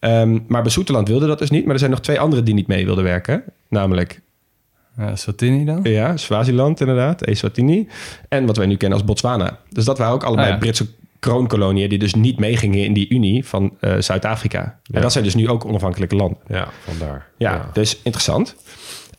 [0.00, 1.64] Ehm maar Bezoeteland wilde dat dus niet.
[1.64, 3.42] Maar er zijn nog twee andere die niet mee wilden werken.
[3.68, 4.20] Namelijk,
[4.96, 5.80] Ja, Swatini dan?
[5.82, 7.88] ja, Swaziland inderdaad, Eswatini.
[8.28, 9.58] En wat wij nu kennen als Botswana.
[9.70, 10.58] Dus dat waren ook allebei Ah, ja.
[10.58, 10.86] Britse
[11.26, 11.88] kroonkoloniën...
[11.88, 14.58] die dus niet meegingen in die Unie van eh, Zuid-Afrika.
[14.82, 14.94] Ja.
[14.94, 16.38] En dat zijn dus nu ook onafhankelijke landen.
[16.48, 17.26] ja vandaar.
[17.36, 18.56] Ja, dus interessant.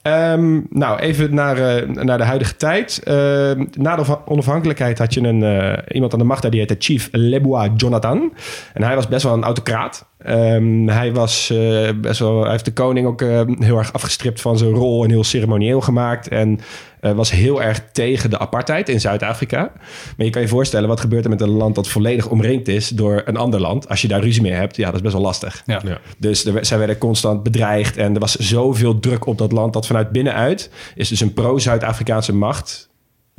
[0.01, 3.01] Ehm, nou, even naar, eh, naar de huidige tijd.
[3.03, 6.59] Ehm, na de onaf- onafhankelijkheid had je een, eh, iemand aan de macht daar, die
[6.59, 8.33] heette Chief Lebois Jonathan.
[8.73, 10.05] En hij was best wel een autocraat.
[10.17, 11.53] Ehm, hij, was,
[12.01, 13.21] best wel, hij heeft de koning ook
[13.59, 16.27] heel erg afgestript van zijn rol en heel ceremonieel gemaakt.
[16.27, 16.59] En
[16.99, 19.71] eh, was heel erg tegen de apartheid in Zuid-Afrika.
[20.17, 22.89] Maar je kan je voorstellen, wat gebeurt er met een land dat volledig omringd is
[22.89, 23.89] door een ander land?
[23.89, 25.63] Als je daar ruzie mee hebt, ja, dat is best wel lastig.
[25.65, 25.81] Ja.
[25.85, 25.99] Ja.
[26.17, 29.87] Dus er, zij werden constant bedreigd en er was zoveel druk op dat land dat
[29.87, 32.89] vanuit binnenuit is dus een pro-Zuid-Afrikaanse macht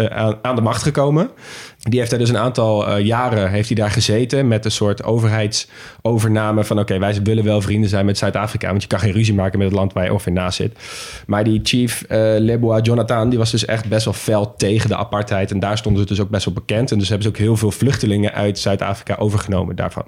[0.07, 1.31] aan, aan de macht gekomen.
[1.79, 5.05] Die heeft daar dus een aantal eh, jaren heeft hij daar gezeten met een soort
[5.05, 9.35] overheidsovername van oké, wij willen wel vrienden zijn met Zuid-Afrika, want je kan geen ruzie
[9.35, 10.79] maken met het land waar je ongeveer naast zit.
[11.27, 14.97] Maar die chief eh Leboa Jonathan, die was dus echt best wel fel tegen de
[14.97, 16.91] apartheid en daar stonden ze dus ook best wel bekend.
[16.91, 20.05] En dus hebben ze ook heel veel vluchtelingen uit Zuid-Afrika overgenomen daarvan.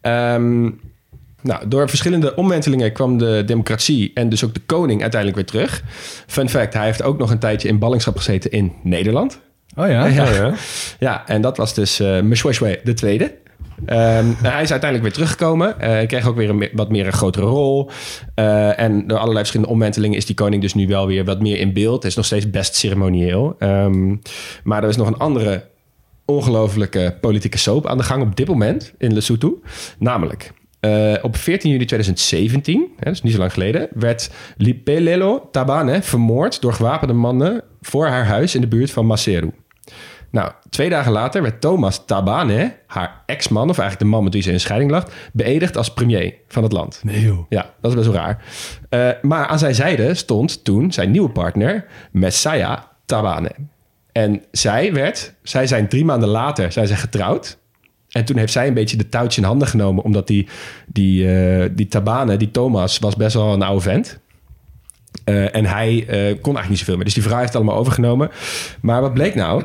[0.00, 0.70] Ehm,
[1.42, 5.82] nou, door verschillende omwentelingen kwam de democratie en dus ook de koning uiteindelijk weer terug.
[6.26, 9.40] Fun fact, hij heeft ook nog een tijdje in ballingschap gezeten in Nederland.
[9.76, 10.06] Oh ja?
[10.06, 10.24] Ja.
[10.24, 10.54] Ja, ja.
[10.98, 12.18] Ja, en dat was dus uh,
[12.84, 13.34] de tweede.
[13.86, 15.74] Ehm, hij is uiteindelijk weer teruggekomen.
[15.78, 17.90] Hij kreeg ook weer een, wat meer een grotere rol.
[18.34, 21.58] Eh, en door allerlei verschillende omwentelingen is die koning dus nu wel weer wat meer
[21.58, 21.94] in beeld.
[21.94, 23.54] Het is nog steeds best ceremonieel.
[23.58, 24.16] Ehm,
[24.64, 25.64] maar er is nog een andere
[26.24, 29.60] ongelofelijke politieke soap aan de gang op dit moment in Lesotho.
[29.98, 36.02] Namelijk, eh, op 14 juli 2017, hè, dus niet zo lang geleden, werd Lipelelo Tabane
[36.02, 39.50] vermoord door gewapende mannen voor haar huis in de buurt van Maseru.
[40.30, 44.42] Nou, twee dagen later werd Thomas Tabane, haar ex-man, of eigenlijk de man met wie
[44.42, 47.00] ze in scheiding lag, beëdigd als premier van het land.
[47.02, 47.46] Nee joh.
[47.48, 48.44] Ja, dat is best wel raar.
[48.88, 53.50] Eh, maar aan zijn zijde stond toen zijn nieuwe partner, Messiah Tabane.
[54.12, 57.58] En zij werd, zij zijn drie maanden later zijn ze getrouwd.
[58.08, 60.48] En toen heeft zij een beetje de touwtje in handen genomen, omdat die,
[60.86, 64.18] die, eh, die Tabane, die Thomas, was best wel een oude vent.
[65.24, 67.04] Eh, en hij eh, kon eigenlijk niet zoveel meer.
[67.04, 68.30] Dus die vrouw heeft het allemaal overgenomen.
[68.80, 69.64] Maar wat bleek nou?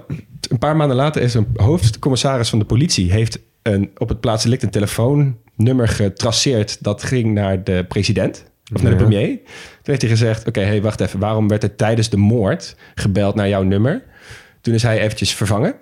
[0.49, 3.11] Een paar maanden later is een hoofdcommissaris van de politie...
[3.11, 6.83] heeft een, op het plaatselijk een telefoonnummer getraceerd...
[6.83, 9.27] dat ging naar de president, of naar de premier.
[9.27, 9.43] Toen
[9.83, 10.47] heeft hij gezegd...
[10.47, 11.19] oké, hey, wacht even.
[11.19, 14.03] Waarom werd er tijdens de moord gebeld naar jouw nummer?
[14.61, 15.75] Toen is hij eventjes vervangen.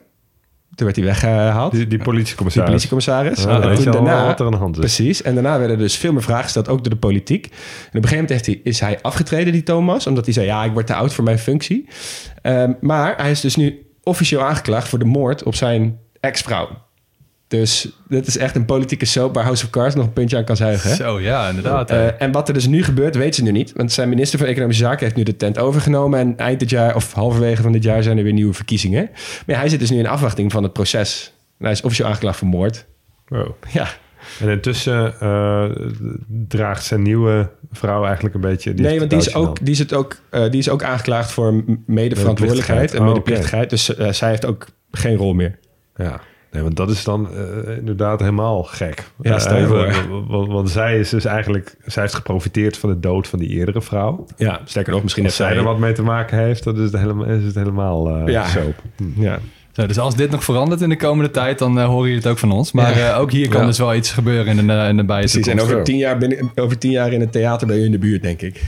[0.76, 1.72] Toen werd hij weggehaald.
[1.72, 2.70] Die, die Die politiecommissaris.
[2.70, 3.44] politiecommissaris.
[3.44, 4.80] Ja, dan en toen daarna, wat er aan de hand is.
[4.80, 5.22] Precies.
[5.22, 7.46] En daarna werden er dus veel meer vragen gesteld, ook door de politiek.
[7.46, 10.08] En op een gegeven moment heeft hij, is hij afgetreden, die Thomas.
[10.08, 11.88] Omdat hij zei, ja, ik word te oud voor mijn functie.
[12.42, 16.70] Ehm, maar hij is dus nu officieel aangeklaagd voor de moord op zijn ex-vrouw.
[17.52, 20.44] Dus dit is echt een politieke soap waar House of Cards nog een puntje aan
[20.44, 20.90] kan zuigen.
[20.90, 20.96] Hè?
[20.96, 21.90] Zo, ja, inderdaad.
[21.90, 23.74] Eh, en wat er dus nu gebeurt, weten ze nu niet.
[23.76, 26.20] Want zijn minister van Economische Zaken heeft nu de tent overgenomen.
[26.20, 29.10] En eind dit jaar, of halverwege van dit jaar, zijn er weer nieuwe verkiezingen.
[29.12, 31.34] Maar ja, hij zit dus nu in afwachting van het proces.
[31.58, 32.86] En hij is officieel aangeklaagd voor moord.
[33.28, 33.52] Wow.
[33.72, 33.88] Ja,
[34.40, 35.66] En intussen eh,
[36.48, 38.74] draagt zijn nieuwe vrouw eigenlijk een beetje...
[38.74, 41.64] nee, want die is, ook, die, is het ook, eh, die is ook aangeklaagd voor
[41.86, 43.70] medeverantwoordelijkheid en Oh, medeplichtigheid.
[43.70, 45.60] Dus eh, zij heeft ook geen rol meer.
[45.96, 46.22] Ja.
[46.52, 49.04] Nee, want dat is dan eh, inderdaad helemaal gek.
[49.22, 49.86] Ja, stel je voor.
[50.10, 51.76] want- Want, want zij is dus eigenlijk...
[51.86, 54.26] Zij heeft geprofiteerd van de dood van die eerdere vrouw.
[54.38, 56.82] Ja, sterker nog, misschien Als heeft zij er wat mee te maken heeft, dan is
[56.92, 58.48] het helemaal, is het helemaal eh, Ja.
[58.48, 58.76] soap.
[59.16, 59.40] Ja.
[59.72, 62.28] Zo, dus als dit nog verandert in de komende tijd, dan eh, horen jullie het
[62.28, 62.72] ook van ons.
[62.72, 63.14] Maar Ja.
[63.14, 63.66] eh, ook hier kan Ja.
[63.68, 66.78] dus wel iets gebeuren in de, in de Precies, en over tien, jaar binnen, over
[66.78, 68.62] tien jaar in het theater ben je in de buurt, denk ik.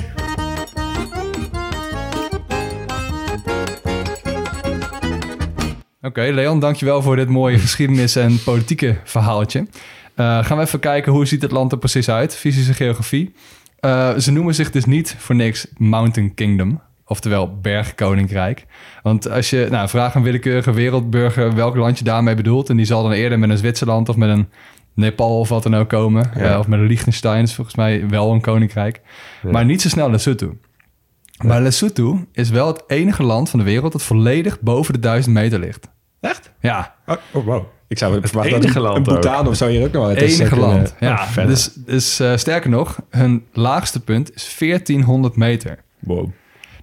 [6.06, 9.68] Oké, Leon, dankjewel voor dit mooie geschiedenis- en politieke verhaaltje.
[10.16, 13.34] Eh, gaan we even kijken hoe ziet het land er precies uit, fysische geografie.
[13.80, 18.66] Eh, ze noemen zich dus niet voor niks Mountain Kingdom, oftewel Bergkoninkrijk.
[19.04, 22.70] Want als je, nou, vraag een willekeurige wereldburger welk land je daarmee bedoelt...
[22.70, 24.50] en die zal dan eerder met een Zwitserland of met een
[24.96, 26.32] Nepal of wat dan ook komen.
[26.36, 26.54] Ja.
[26.54, 29.02] Eh, of met een Liechtenstein is volgens mij wel een koninkrijk.
[29.52, 30.58] Maar niet zo snel Lesotho.
[31.44, 35.34] Maar Lesotho is wel het enige land van de wereld dat volledig boven de duizend
[35.34, 35.92] meter ligt.
[36.24, 36.52] Echt?
[36.60, 37.64] Ja, Oh, oh, wow.
[37.88, 39.04] Ik zou het verwachten dat een, een ook.
[39.04, 40.10] Bhutan of zo hier ook nog wel.
[40.12, 40.96] Het is enige land.
[41.00, 41.48] eh, ja, vet.
[41.48, 45.80] dus, dus eh, sterker nog, hun laagste punt is 1400 meter.
[46.00, 46.30] Wow.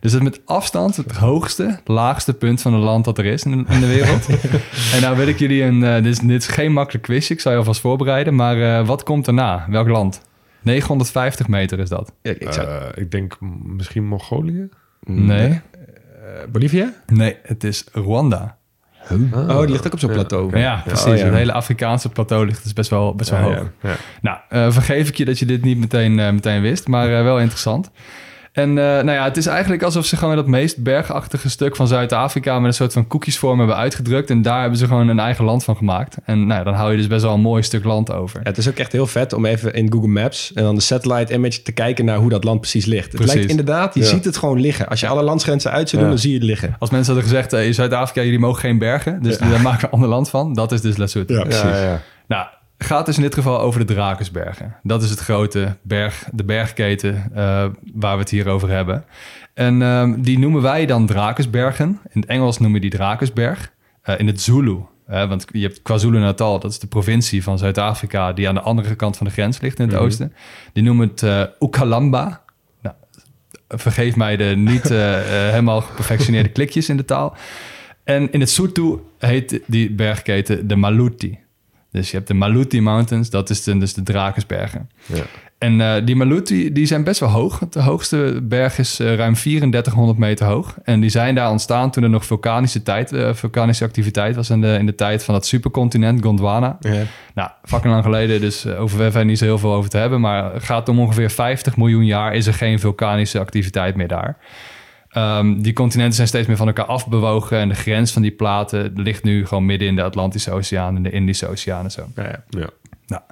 [0.01, 3.43] Dus dat is met afstand het hoogste, laagste punt van een land dat er is
[3.45, 4.27] in, in de wereld.
[4.95, 5.85] en nou wil ik jullie een...
[5.85, 8.35] eh, dit, is, dit is geen makkelijk quizje, ik zal je alvast voorbereiden.
[8.35, 9.67] Maar eh, wat komt daarna?
[9.69, 10.21] Welk land?
[10.63, 12.13] 950 meter is dat.
[12.23, 14.69] Ja, ik zou, Eh, ik denk misschien Mongolië?
[15.01, 15.61] Nee, Eh,
[16.53, 16.93] Bolivia?
[17.07, 18.59] nee, het is Rwanda.
[19.33, 20.59] Oh, die ligt ook op zo'n plateau.
[20.59, 21.07] Ja, precies.
[21.07, 21.25] Oh, ja.
[21.25, 23.55] Het hele Afrikaanse plateau ligt dus best wel, best wel Ja, hoog.
[23.83, 23.89] ja.
[23.89, 23.97] Ja.
[24.23, 27.23] Nou, eh, vergeef ik je dat je dit niet meteen, eh, meteen wist, maar eh,
[27.23, 27.91] wel interessant.
[28.53, 31.87] En eh, nou ja, het is eigenlijk alsof ze gewoon dat meest bergachtige stuk van
[31.89, 34.31] Zuid-Afrika met een soort van koekjesvorm hebben uitgedrukt.
[34.31, 36.17] En daar hebben ze gewoon een eigen land van gemaakt.
[36.25, 38.41] En nou, ja, dan hou je dus best wel een mooi stuk land over.
[38.43, 40.81] Ja, het is ook echt heel vet om even in Google Maps en dan de
[40.81, 43.13] satellite image te kijken naar hoe dat land precies ligt.
[43.13, 44.07] Het lijkt inderdaad, je Ja.
[44.07, 44.89] ziet het gewoon liggen.
[44.89, 46.17] Als je alle landsgrenzen uit zou doen, Ja.
[46.17, 46.77] dan zie je het liggen.
[46.79, 49.23] Als mensen hadden gezegd, eh, in Zuid-Afrika, jullie mogen geen bergen.
[49.23, 50.55] Dus daar maken we een ander land van.
[50.55, 51.35] Dat is dus Lesotho.
[51.35, 51.63] Ja, precies.
[51.63, 52.01] Ja, ja.
[52.29, 52.47] Nou,
[52.85, 54.77] gaat dus in dit geval over de Drakensbergen.
[54.83, 59.05] Dat is het grote berg, de bergketen eh, waar we het hier over hebben.
[59.55, 62.01] En ehm, die noemen wij dan Drakensbergen.
[62.09, 63.73] In het Engels noemen die Drakensberg.
[64.03, 68.33] Eh, in het Zulu, want je hebt KwaZulu-Natal, dat is de provincie van Zuid-Afrika...
[68.33, 70.33] die aan de andere kant van de grens ligt in het oosten.
[70.73, 72.43] Die noemen het eh Ukalamba.
[72.83, 72.95] Nou,
[73.69, 74.89] vergeef mij de niet
[75.51, 77.37] helemaal geperfectioneerde klikjes in de taal.
[78.05, 81.39] En in het Sotho heet die bergketen de Maluti.
[81.91, 84.91] Dus je hebt de Maluti Mountains, dat is de, dus de Drakensbergen.
[85.07, 85.23] Ja.
[85.61, 87.59] En eh, die Maluti die zijn best wel hoog.
[87.59, 90.75] De hoogste berg is eh, ruim 3400 meter hoog.
[90.85, 94.51] En die zijn daar ontstaan toen er nog vulkanische, tijd, eh, vulkanische activiteit was...
[94.51, 96.77] In de, in de tijd van het supercontinent Gondwana.
[96.81, 97.03] Ja.
[97.35, 100.21] Nou, fucking lang geleden, dus over verder niet zo heel veel over te hebben.
[100.21, 104.37] Maar gaat om ongeveer 50 miljoen jaar is er geen vulkanische activiteit meer daar.
[105.11, 107.59] Ehm, die continenten zijn steeds meer van elkaar afbewogen.
[107.59, 111.03] En de grens van die platen ligt nu gewoon midden in de Atlantische Oceaan en
[111.03, 112.07] de Indische Oceaan en zo.
[112.15, 112.43] Ja, ja.
[112.49, 112.71] Ja.
[113.07, 113.23] Nou,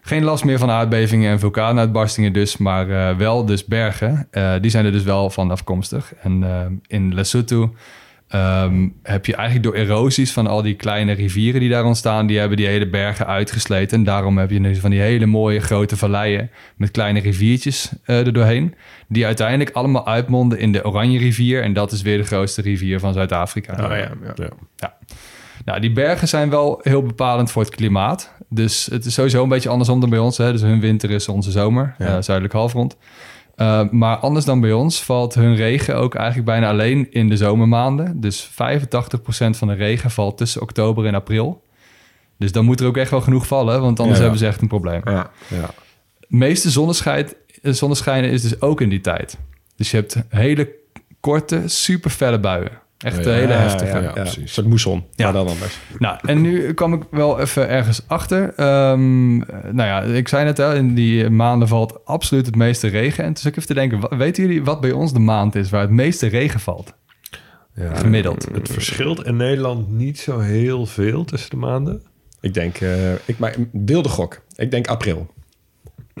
[0.00, 4.28] geen last meer van aardbevingen en vulkaanuitbarstingen dus, maar eh, wel dus bergen.
[4.30, 6.14] Eh, die zijn er dus wel van afkomstig.
[6.22, 7.74] En eh, in Lesotho
[8.28, 12.38] ehm, heb je eigenlijk door erosies van al die kleine rivieren die daar ontstaan, die
[12.38, 13.98] hebben die hele bergen uitgesleten.
[13.98, 18.26] En daarom heb je nu van die hele mooie grote valleien met kleine riviertjes eh
[18.26, 18.74] er doorheen,
[19.08, 21.62] die uiteindelijk allemaal uitmonden in de Oranje rivier.
[21.62, 23.72] En dat is weer de grootste rivier van Zuid-Afrika.
[23.72, 24.10] Oh, ja, ja.
[24.36, 24.48] Ja.
[24.76, 24.94] Ja.
[25.64, 28.32] Nou, die bergen zijn wel heel bepalend voor het klimaat.
[28.48, 30.38] Dus het is sowieso een beetje andersom dan bij ons.
[30.38, 30.52] Hè?
[30.52, 32.06] Dus hun winter is onze zomer, Ja.
[32.16, 32.96] eh, zuidelijk halfrond.
[33.56, 37.36] Uh, maar anders dan bij ons valt hun regen ook eigenlijk bijna alleen in de
[37.36, 38.20] zomermaanden.
[38.20, 38.54] Dus 85%
[39.50, 41.62] van de regen valt tussen oktober en april.
[42.38, 44.22] Dus dan moet er ook echt wel genoeg vallen, want anders Ja.
[44.22, 45.00] hebben ze echt een probleem.
[45.04, 45.30] Ja.
[45.48, 45.70] Ja.
[46.28, 47.28] Meeste zonneschijn,
[47.62, 49.38] eh, zonneschijnen is dus ook in die tijd.
[49.76, 50.74] Dus je hebt hele
[51.20, 52.82] korte, super felle buien.
[53.04, 54.00] Echt Ja, hele Ja, heftige.
[54.00, 54.36] ja, precies.
[54.42, 55.24] Een soort moesson, Ja.
[55.24, 55.78] maar dan anders.
[55.98, 58.52] Nou, en nu kwam ik wel even ergens achter.
[58.56, 62.88] Ehm, eh, nou ja, ik zei net al, in die maanden valt absoluut het meeste
[62.88, 63.24] regen.
[63.24, 65.70] En toen zat ik even te denken, weten jullie wat bij ons de maand is
[65.70, 66.92] waar het meeste regen valt?
[67.74, 68.48] Ja, Gemiddeld.
[68.52, 72.02] Het verschilt in Nederland niet zo heel veel tussen de maanden.
[72.40, 74.40] Ik denk, eh, ik maak een wilde gok.
[74.56, 75.26] Ik denk april.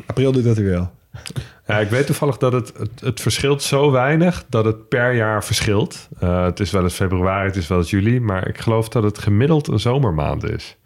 [0.06, 0.90] April doet dat weer wel.
[1.66, 6.08] Ja, ik weet toevallig dat het, het, verschilt zo weinig dat het per jaar verschilt.
[6.18, 9.02] Eh, het is wel eens februari, het is wel eens juli, maar ik geloof dat
[9.02, 10.76] het gemiddeld een zomermaand is.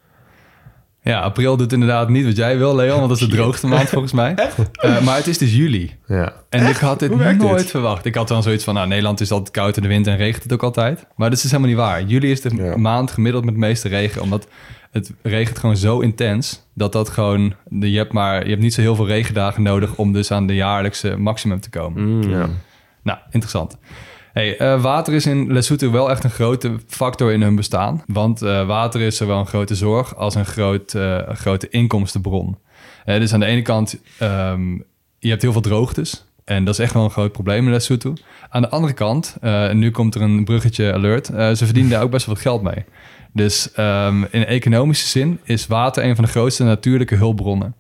[1.09, 3.88] Ja, april doet inderdaad niet wat jij wil, Leon, want dat is de droogste maand
[3.88, 4.35] volgens mij.
[4.73, 5.94] Eh, maar het is dus juli.
[6.07, 7.71] Ja, En ik had dit nooit dit?
[7.71, 8.05] verwacht.
[8.05, 10.42] Ik had dan zoiets van, nou, Nederland is altijd koud in de winter en regent
[10.42, 11.07] het ook altijd.
[11.16, 12.03] Maar dat is helemaal niet waar.
[12.03, 12.77] Juli is de Ja.
[12.77, 14.49] maand gemiddeld met het meeste regen, omdat
[14.90, 18.81] het regent gewoon zo intens dat dat gewoon, je hebt maar, je hebt niet zo
[18.81, 22.31] heel veel regendagen nodig om dus aan de jaarlijkse maximum te komen.
[22.31, 22.49] ja.
[23.03, 23.77] Nou, interessant.
[24.33, 28.03] Hey, eh, water is in Lesotho wel echt een grote factor in hun bestaan.
[28.07, 32.59] Want eh, water is zowel een grote zorg als een groot, eh, een grote inkomstenbron.
[33.05, 34.75] Dus aan de ene kant, ehm,
[35.19, 36.25] je hebt heel veel droogtes.
[36.45, 38.12] En dat is echt wel een groot probleem in Lesotho.
[38.49, 41.27] Aan de andere kant, en nu komt er een bruggetje alert.
[41.27, 42.85] ze verdienen daar ook best wel wat geld mee.
[43.33, 47.75] Dus ehm, in economische zin is water een van de grootste natuurlijke hulpbronnen.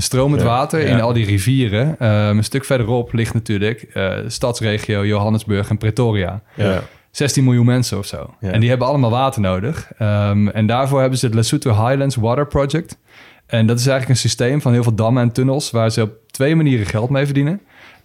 [0.00, 1.96] Stromend water in al die rivieren.
[1.98, 6.42] Ehm, een stuk verderop ligt natuurlijk de stadsregio Johannesburg en Pretoria.
[6.54, 6.82] Ja.
[7.10, 8.34] 16 miljoen mensen of zo.
[8.40, 9.92] En die hebben allemaal water nodig.
[9.98, 12.98] Ehm, en daarvoor hebben ze het Lesotho Highlands Water Project.
[13.46, 15.70] En dat is eigenlijk een systeem van heel veel dammen en tunnels...
[15.70, 17.60] waar ze op twee manieren geld mee verdienen.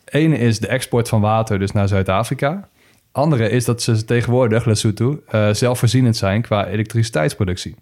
[0.05, 2.67] Ene is de export van water dus naar Zuid-Afrika.
[3.11, 7.75] Andere is dat ze tegenwoordig, Lesotho, eh, zelfvoorzienend zijn qua elektriciteitsproductie.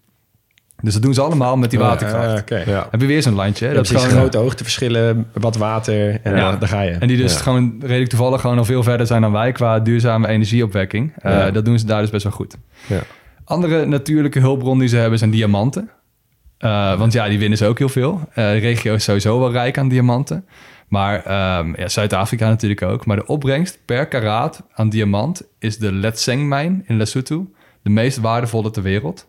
[0.82, 2.28] Dus dat doen ze allemaal met die waterkracht.
[2.28, 2.64] Ah, oké.
[2.66, 2.88] Ja.
[2.92, 3.68] Heb je weer zo'n landje?
[3.68, 3.74] hè?
[3.74, 6.56] Dat is gewoon- grote hoogteverschillen, wat water en Ja.
[6.56, 6.92] daar ga je.
[6.92, 7.40] En die dus Ja.
[7.40, 11.14] gewoon redelijk toevallig gewoon al veel verder zijn dan wij qua duurzame energieopwekking.
[11.18, 11.52] Eh.
[11.54, 12.58] Dat doen ze daar dus best wel goed.
[12.88, 13.00] Ja.
[13.46, 15.90] Andere natuurlijke hulpbron die ze hebben zijn diamanten.
[16.58, 18.20] Eh, want ja, die winnen ze ook heel veel.
[18.30, 20.46] Eh, de regio is sowieso wel rijk aan diamanten.
[20.88, 23.06] Maar ehm, ja, Zuid-Afrika natuurlijk ook.
[23.06, 27.48] Maar de opbrengst per karaat aan diamant is de Letseng-mijn in Lesotho
[27.82, 29.28] de meest waardevolle ter wereld.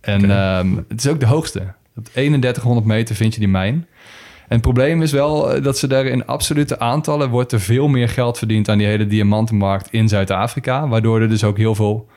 [0.00, 1.62] En ehm, het is ook de hoogste.
[1.96, 3.74] Op 3100 meter vind je die mijn.
[4.50, 7.88] En het probleem is wel eh, dat ze daar in absolute aantallen wordt er veel
[7.88, 10.88] meer geld verdiend aan die hele diamantenmarkt in Zuid-Afrika.
[10.88, 12.08] Waardoor er dus ook heel veel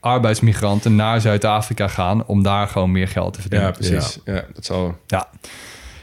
[0.00, 3.68] arbeidsmigranten naar Zuid-Afrika gaan om daar gewoon meer geld te verdienen.
[3.68, 4.18] Ja, precies.
[4.24, 4.44] Ja.
[4.54, 4.96] dat zal...
[5.06, 5.28] Ja.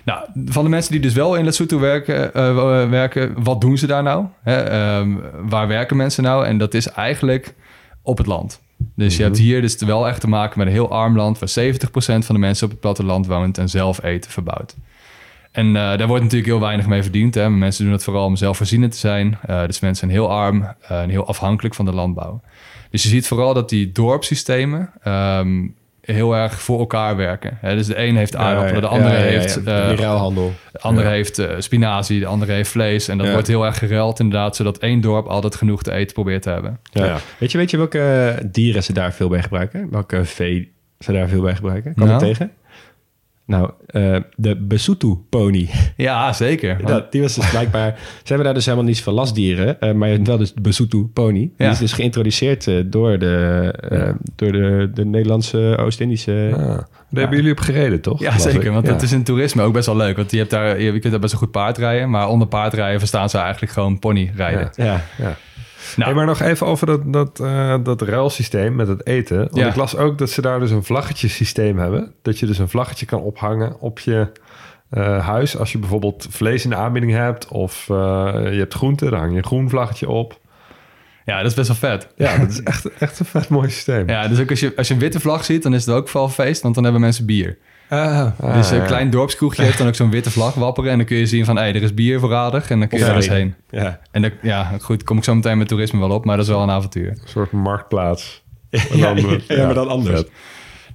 [0.05, 3.77] Nou, van de mensen die dus wel in Lesotho werken, eh, eh, werken wat doen
[3.77, 4.25] ze daar nou?
[4.43, 5.15] Hè, ehm,
[5.49, 6.45] waar werken mensen nou?
[6.45, 7.53] En dat is eigenlijk
[8.01, 8.62] op het land.
[8.96, 11.39] Dus je hebt hier dus wel echt te maken met een heel arm land...
[11.39, 14.76] waar 70% van de mensen op het platteland woont en zelf eten verbouwt.
[15.52, 17.36] En eh, daar wordt natuurlijk heel weinig mee verdiend.
[17.36, 17.50] Hè?
[17.50, 19.38] Mensen doen het vooral om zelfvoorzienend te zijn.
[19.41, 22.41] Eh, dus mensen zijn heel arm eh, en heel afhankelijk van de landbouw.
[22.89, 25.67] Dus je ziet vooral dat die dorpssystemen ehm,
[26.01, 27.57] heel erg voor elkaar werken.
[27.61, 27.75] Hè?
[27.75, 29.57] Dus de een heeft aardappelen, de andere Ja, ja, ja, heeft...
[29.57, 30.53] eh, ruilhandel.
[30.71, 33.07] de andere heeft eh, spinazie, de andere heeft vlees.
[33.07, 33.33] En dat Ja.
[33.33, 34.55] wordt heel erg geruild inderdaad...
[34.55, 36.79] zodat één dorp altijd genoeg te eten probeert te hebben.
[36.91, 37.05] Ja.
[37.05, 37.17] Ja.
[37.37, 39.87] Weet, je, weet je welke dieren ze daar veel bij gebruiken?
[39.91, 41.93] Welke vee ze daar veel bij gebruiken?
[41.93, 42.23] Kom je Nou?
[42.23, 42.51] tegen?
[43.45, 45.69] Nou, eh, de Besutu-pony.
[45.95, 46.77] Ja, zeker.
[46.88, 47.95] Ja, die was dus blijkbaar...
[47.97, 51.39] Ze hebben daar dus helemaal niet van lastdieren, eh, maar wel dus de Besutu-pony.
[51.39, 51.69] Die Ja.
[51.69, 56.49] is dus geïntroduceerd eh, door, de, eh, door de, de Nederlandse Oost-Indische...
[56.54, 56.60] Ah,
[57.10, 58.19] daar hebben jullie op gereden, toch?
[58.19, 58.51] Ja, Geloof ik.
[58.54, 58.71] zeker.
[58.71, 58.93] Want Ja.
[58.93, 60.15] het is in toerisme ook best wel leuk.
[60.15, 62.10] Want je, hebt daar, je kunt daar best wel goed paard rijden.
[62.10, 64.69] Maar onder paardrijden verstaan ze eigenlijk gewoon pony rijden.
[64.75, 65.36] Ja, Ja.
[65.96, 69.38] Nou, Hey, maar nog even over dat, dat, eh, dat ruilsysteem met het eten.
[69.38, 69.67] Want Ja.
[69.67, 72.13] ik las ook dat ze daar dus een vlaggetjesysteem hebben.
[72.22, 74.28] Dat je dus een vlaggetje kan ophangen op je
[74.89, 75.58] eh, huis.
[75.58, 77.96] Als je bijvoorbeeld vlees in de aanbieding hebt of eh,
[78.52, 80.39] je hebt groenten, dan hang je een groen vlaggetje op.
[81.26, 82.08] ja, dat is best wel vet.
[82.15, 84.10] Ja, dat is echt, echt een vet mooi systeem.
[84.10, 86.10] Ja, dus ook als je, als je een witte vlag ziet, dan is het ook
[86.10, 86.62] wel feest.
[86.62, 87.58] Want dan hebben mensen bier.
[87.91, 88.86] Ah, dus een ja.
[88.86, 90.91] klein dorpskroegje heeft dan ook zo'n witte vlag wapperen.
[90.91, 92.69] En dan kun je zien van, hé, er is bier voorradig.
[92.69, 93.56] En dan kun je Of daar eens heen.
[93.69, 93.99] ja.
[94.12, 96.25] En dat, ja, goed, kom ik zo meteen met toerisme wel op.
[96.25, 97.10] Maar dat is wel een avontuur.
[97.10, 98.43] Een soort marktplaats.
[98.69, 100.19] Ja, dan, eh, ja, maar dan anders.
[100.19, 100.32] vet.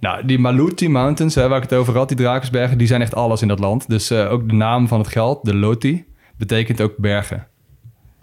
[0.00, 3.14] Nou, die Maluti Mountains, hè, waar ik het over had, die Drakensbergen, die zijn echt
[3.14, 3.88] alles in dat land.
[3.88, 6.04] Dus eh, ook de naam van het geld, de Loti,
[6.36, 7.46] betekent ook bergen.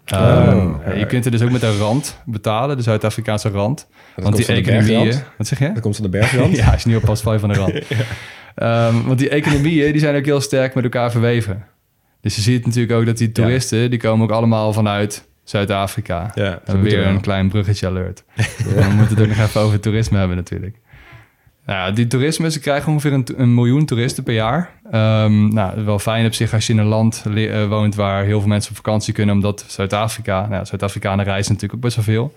[0.04, 3.88] Ehm, je kunt er dus ook met een rand betalen, de Zuid-Afrikaanse rand.
[4.16, 5.14] want die economieën...
[5.38, 5.72] Wat zeg je?
[5.72, 6.56] Dat komt van de bergrand.
[6.64, 7.72] ja, niet oppast, val je van de rand.
[8.54, 11.64] Ehm, want die economieën die zijn ook heel sterk met elkaar verweven.
[12.20, 16.30] Dus je ziet natuurlijk ook dat die toeristen, die komen ook allemaal vanuit Zuid-Afrika.
[16.34, 17.08] Ja, en weer wel.
[17.08, 18.24] een klein bruggetje alert.
[18.74, 20.76] We moeten het ook nog even over toerisme hebben natuurlijk.
[21.66, 24.70] Nou, die toerisme, ze krijgen ongeveer een, een miljoen toeristen per jaar.
[24.90, 28.40] Ehm, nou, wel fijn op zich als je in een land eh, woont waar heel
[28.40, 32.34] veel mensen op vakantie kunnen, omdat Zuid-Afrika, nou, Zuid-Afrikanen reizen natuurlijk ook best wel veel.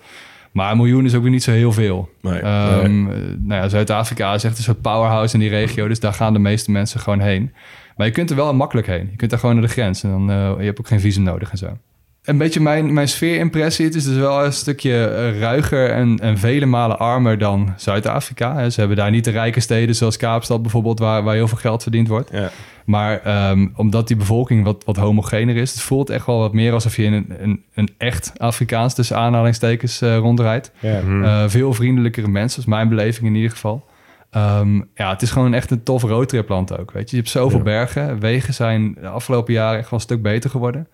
[0.52, 2.10] Maar een miljoen is ook weer niet zo heel veel.
[2.22, 6.00] Nee, Ehm, eh, Nou ja, Zuid-Afrika is echt een soort powerhouse in die regio, dus
[6.00, 7.52] daar gaan de meeste mensen gewoon heen.
[7.96, 9.08] Maar je kunt er wel makkelijk heen.
[9.10, 11.22] Je kunt daar gewoon naar de grens en dan eh, je hebt ook geen visum
[11.22, 11.78] nodig en zo.
[12.24, 13.84] Een beetje mijn, mijn sfeerimpressie.
[13.84, 18.56] Het is dus wel een stukje eh, ruiger en, en vele malen armer dan Zuid-Afrika.
[18.56, 18.70] hè.
[18.70, 21.82] Ze hebben daar niet de rijke steden zoals Kaapstad bijvoorbeeld, waar, waar heel veel geld
[21.82, 22.30] verdiend wordt.
[22.32, 22.50] Ja.
[22.84, 26.72] Maar ehm, omdat die bevolking wat, wat homogener is, het voelt echt wel wat meer
[26.72, 30.72] alsof je in een, een, een echt Afrikaans tussen aanhalingstekens eh, rondrijdt.
[30.78, 31.00] Ja.
[31.00, 33.86] Eh, veel vriendelijkere mensen, is mijn beleving in ieder geval.
[34.30, 36.92] Ehm, ja, het is gewoon echt een tof roadtripland ook.
[36.92, 37.16] Weet je.
[37.16, 38.20] je hebt zoveel bergen.
[38.20, 40.88] Wegen zijn de afgelopen jaren echt wel een stuk beter geworden.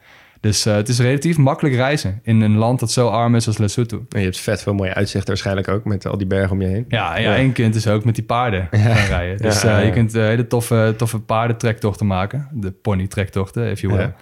[0.44, 3.59] Dus eh, het is relatief makkelijk reizen in een land dat zo arm is als
[3.59, 4.07] Lesotho.
[4.09, 6.66] En je hebt vet veel mooie uitzichten waarschijnlijk ook met al die bergen om je
[6.66, 6.85] heen.
[6.88, 9.38] Ja, en ja, en je kunt dus ook met die paarden gaan rijden.
[9.38, 12.48] Dus Ja, eh, ja, je kunt eh, hele toffe, toffe paardentrektochten maken.
[12.52, 14.02] De ponytrektochten, if you will.
[14.02, 14.14] Ja.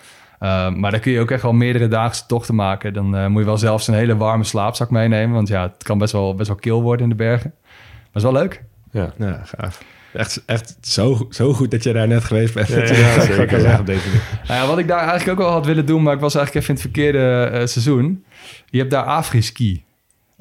[0.42, 2.92] Eh, maar daar kun je ook echt wel meerdere daagse tochten maken.
[2.92, 5.34] Dan eh, moet je wel zelfs een hele warme slaapzak meenemen.
[5.34, 7.54] Want ja, het kan best wel, best wel kil worden in de bergen.
[7.62, 8.64] Maar is wel leuk.
[8.90, 9.12] Ja.
[9.18, 9.82] Ja, gaaf.
[10.12, 12.68] Echt, echt zo, zo goed dat je daar net geweest bent.
[12.68, 12.86] Ja, Dat
[13.36, 13.60] zeker.
[13.60, 13.78] Ja.
[13.78, 14.08] op deze.
[14.48, 16.66] Nou ja, wat ik daar eigenlijk ook wel had willen doen, maar ik was eigenlijk
[16.66, 18.24] even in het verkeerde eh, seizoen.
[18.70, 19.84] Je hebt daar Afri-ski.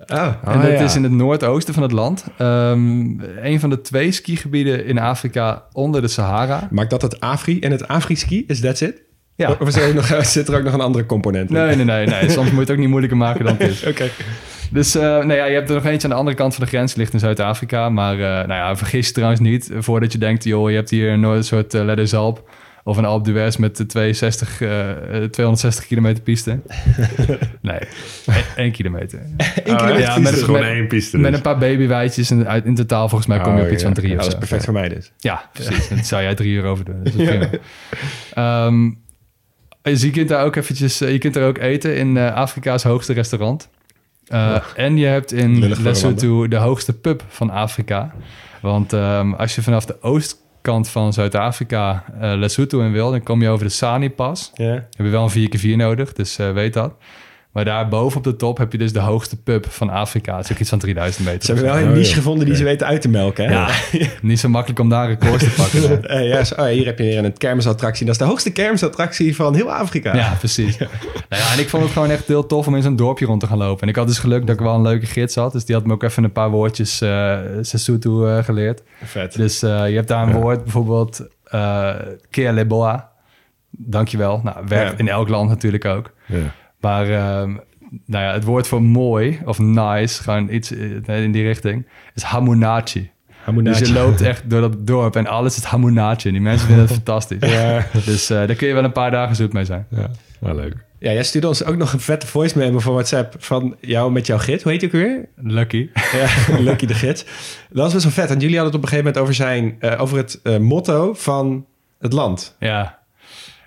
[0.07, 0.79] Oh, en dat ja.
[0.79, 2.25] is in het noordoosten van het land.
[2.37, 6.67] Ehm, een van de twee skigebieden in Afrika onder de Sahara.
[6.71, 8.43] Maakt dat het Afri en het Afri-ski?
[8.47, 9.01] Is that it?
[9.35, 9.55] Ja.
[9.59, 11.55] Of is er, ook nog, zit er ook nog een andere component in?
[11.55, 12.29] Nee, nee, nee, nee.
[12.29, 13.85] Soms moet je het ook niet moeilijker maken dan het is.
[13.91, 14.09] Oké.
[14.71, 16.69] Dus uh, nou ja, je hebt er nog eentje aan de andere kant van de
[16.69, 17.89] grens, ligt in Zuid-Afrika.
[17.89, 21.11] Maar uh, nou ja, vergis je trouwens niet, voordat je denkt, joh, je hebt hier
[21.11, 22.49] een soort uh, Ledderzalp
[22.83, 24.57] of een Alpe d'Huez met 62,
[25.31, 26.59] 260 kilometer piste.
[27.61, 27.79] nee,
[28.55, 29.19] 1 kilometer.
[29.19, 31.17] Eén kilometer ja, met, gewoon met, één piste.
[31.17, 31.25] Dus.
[31.25, 33.83] Met een paar babywijtjes en uit, in totaal volgens mij kom je oh, op iets
[33.83, 35.11] van drie ja, of Dat is perfect voor mij dus.
[35.17, 35.89] Ja, precies.
[35.89, 37.03] Dat zou jij drie uur over doen.
[37.03, 37.29] Dus
[38.37, 38.99] um,
[39.81, 43.69] dus je kunt daar ook eventjes, je kunt daar ook eten in Afrika's hoogste restaurant.
[44.33, 48.13] Uh, En je hebt in Lesotho de hoogste pub van Afrika.
[48.61, 53.11] Want um, als je vanaf de oostkant van Zuid-Afrika uh, Lesotho in wil...
[53.11, 54.51] dan kom je over de Sani-pas.
[54.53, 56.93] Heb je wel een 4x4 nodig, dus uh, weet dat.
[57.51, 60.35] Maar daar boven op de top heb je dus de hoogste pub van Afrika.
[60.35, 61.41] Het is ook iets van 3000 meter.
[61.43, 63.45] Ze hebben wel een niche gevonden die ze weten uit te melken.
[63.45, 63.51] Hè?
[63.51, 63.69] Ja,
[64.21, 66.11] niet zo makkelijk om daar records te pakken.
[66.21, 68.05] uh, ja, oh, hier heb je weer een kermisattractie.
[68.05, 70.15] Dat is de hoogste kermisattractie van heel Afrika.
[70.15, 70.77] Ja, precies.
[71.29, 73.39] Nou ja, en ik vond het gewoon echt heel tof om in zo'n dorpje rond
[73.39, 73.81] te gaan lopen.
[73.81, 75.51] En ik had dus geluk dat ik wel een leuke gids had.
[75.51, 78.83] Dus die had me ook even een paar woordjes uh, Sesotho uh, geleerd.
[79.03, 79.35] Vet.
[79.35, 81.95] Dus uh, je hebt daar een woord, bijvoorbeeld uh,
[82.29, 83.11] Kea Leboa.
[83.69, 84.41] Dankjewel.
[84.43, 86.11] Nou, werkt in elk land natuurlijk ook.
[86.25, 86.53] Ja.
[86.81, 87.59] Maar um,
[88.05, 90.71] nou ja, het woord voor mooi of nice, gewoon iets
[91.05, 93.11] in die richting, is hamunachi.
[93.43, 93.79] Hamunachi.
[93.79, 96.27] Dus je loopt echt door dat dorp en alles is hamunachi.
[96.27, 97.49] En die mensen vinden het fantastisch.
[97.49, 97.85] Ja.
[98.05, 99.85] Dus uh, daar kun je wel een paar dagen zoet mee zijn.
[99.89, 100.75] Ja, wel leuk.
[100.99, 104.25] Ja, jij stuurde ons ook nog een vette voice memo voor WhatsApp van jou met
[104.25, 104.63] jouw gids.
[104.63, 105.29] Hoe heet je ook weer?
[105.35, 105.89] Lucky.
[106.11, 107.23] Ja, Lucky de gids.
[107.69, 108.29] Dat was best wel vet.
[108.29, 111.13] En jullie hadden het op een gegeven moment over, zijn, uh, over het uh, motto
[111.13, 111.65] van
[111.99, 112.55] het land.
[112.59, 112.99] Ja.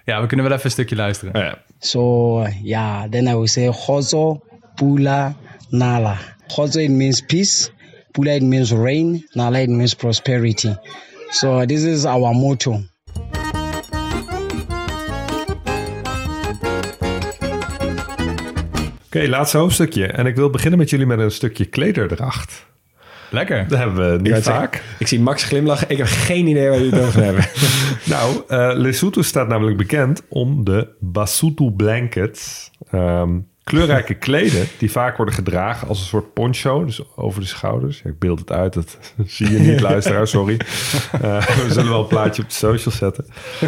[0.04, 1.34] ja, we kunnen wel even een stukje luisteren.
[1.34, 1.58] Oh, ja.
[1.84, 4.40] So yeah, then I will say Khozo,
[4.76, 5.36] Pula,
[5.70, 6.18] Nala.
[6.48, 7.70] Khozo it means peace,
[8.14, 10.74] Pula it means rain, Nala it means prosperity.
[11.30, 12.72] So this is our motto.
[19.04, 20.06] Oké, okay, laatste hoofdstukje.
[20.06, 22.66] En ik wil beginnen met jullie met een stukje klederdracht.
[23.34, 23.68] Lekker.
[23.68, 24.82] Dat hebben we niet vaak.
[24.98, 25.90] ik zie Max glimlachen.
[25.90, 27.44] Ik heb geen idee waar jullie het over hebben.
[28.14, 32.70] nou, uh, Lesotho staat namelijk bekend om de Basutu blankets.
[32.92, 38.00] Um, kleurrijke kleden die vaak worden gedragen als een soort poncho, dus over de schouders.
[38.04, 40.60] Ja, ik beeld het uit, dat zie je niet, luisteraar, sorry.
[41.22, 43.26] Uh, we zullen wel een plaatje op de social zetten.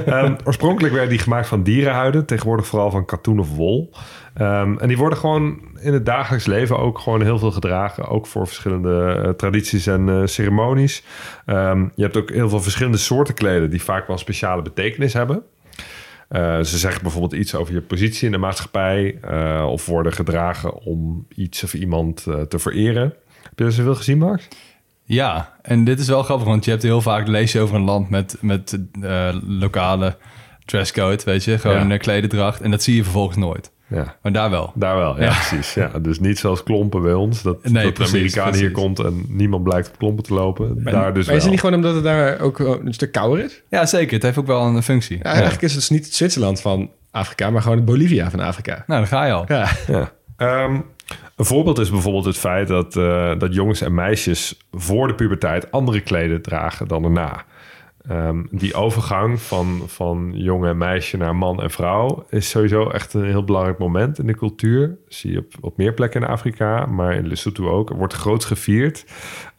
[0.09, 3.93] Um, oorspronkelijk werden die gemaakt van dierenhuiden, tegenwoordig vooral van katoen of wol.
[4.41, 8.09] Um, en die worden gewoon in het dagelijks leven ook gewoon heel veel gedragen.
[8.09, 11.03] Ook voor verschillende uh, tradities en uh, ceremonies.
[11.47, 15.43] Um, je hebt ook heel veel verschillende soorten kleden die vaak wel speciale betekenis hebben.
[16.31, 19.19] Uh, ze zeggen bijvoorbeeld iets over je positie in de maatschappij.
[19.65, 23.03] of worden gedragen om iets of iemand te vereren.
[23.43, 24.49] Heb je dat zoveel gezien, Max?
[25.05, 27.85] Ja, en dit is wel grappig, want je hebt heel vaak lees je over een
[27.85, 28.79] land met, met
[29.47, 30.17] lokale
[30.65, 31.97] dresscode, weet je, gewoon ja.
[31.97, 32.61] klededracht.
[32.61, 33.75] En dat zie je vervolgens nooit.
[33.89, 34.17] Ja.
[34.23, 34.73] Maar daar wel.
[34.75, 35.75] Daar wel, ja, precies.
[35.75, 37.43] Ja, dus niet zoals klompen bij ons.
[37.43, 40.83] Dat, nee, dat precies, Amerikaan hier komt en niemand blijkt op klompen te lopen.
[40.83, 43.45] Maar, daar dus maar is het niet gewoon omdat het daar ook een stuk kouder
[43.45, 43.63] is?
[43.71, 44.15] Ja, zeker.
[44.15, 45.17] Het heeft ook wel een functie.
[45.17, 48.41] Ja, eigenlijk is het dus niet het Zwitserland van Afrika, maar gewoon het Bolivia van
[48.41, 48.85] Afrika.
[48.87, 49.45] Nou, daar ga je al.
[49.49, 49.69] Ja.
[49.87, 50.13] ja.
[50.65, 50.85] Um,
[51.37, 55.71] een voorbeeld is bijvoorbeeld het feit dat, uh, dat jongens en meisjes voor de puberteit
[55.71, 57.45] andere kleden dragen dan daarna.
[58.11, 63.25] Um, die overgang van, van jonge meisje naar man en vrouw is sowieso echt een
[63.25, 64.89] heel belangrijk moment in de cultuur.
[64.89, 67.91] Dat zie je op, op meer plekken in Afrika, maar in Lesotho ook.
[67.91, 69.05] Wordt groots gevierd.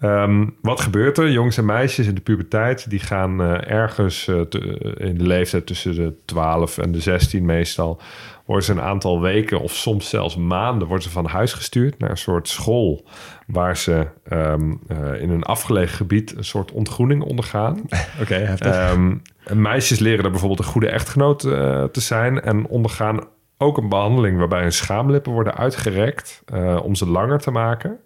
[0.02, 1.32] Um, wat gebeurt er?
[1.32, 4.60] Jongens en meisjes in de puberteit die gaan uh, ergens uh, te,
[4.98, 8.02] in de leeftijd tussen de 12 en de 16 meestal
[8.48, 12.10] worden ze een aantal weken of soms zelfs maanden worden ze van huis gestuurd naar
[12.10, 13.06] een soort school
[13.48, 17.80] waar ze um, uh, in een afgelegen gebied een soort ontgroening ondergaan.
[17.80, 18.92] Oké, okay, heftig.
[18.92, 19.22] Um,
[19.54, 23.20] meisjes leren er bijvoorbeeld een goede echtgenoot uh, te zijn en ondergaan
[23.58, 28.00] ook een behandeling waarbij hun schaamlippen worden uitgerekt uh, om ze langer te maken.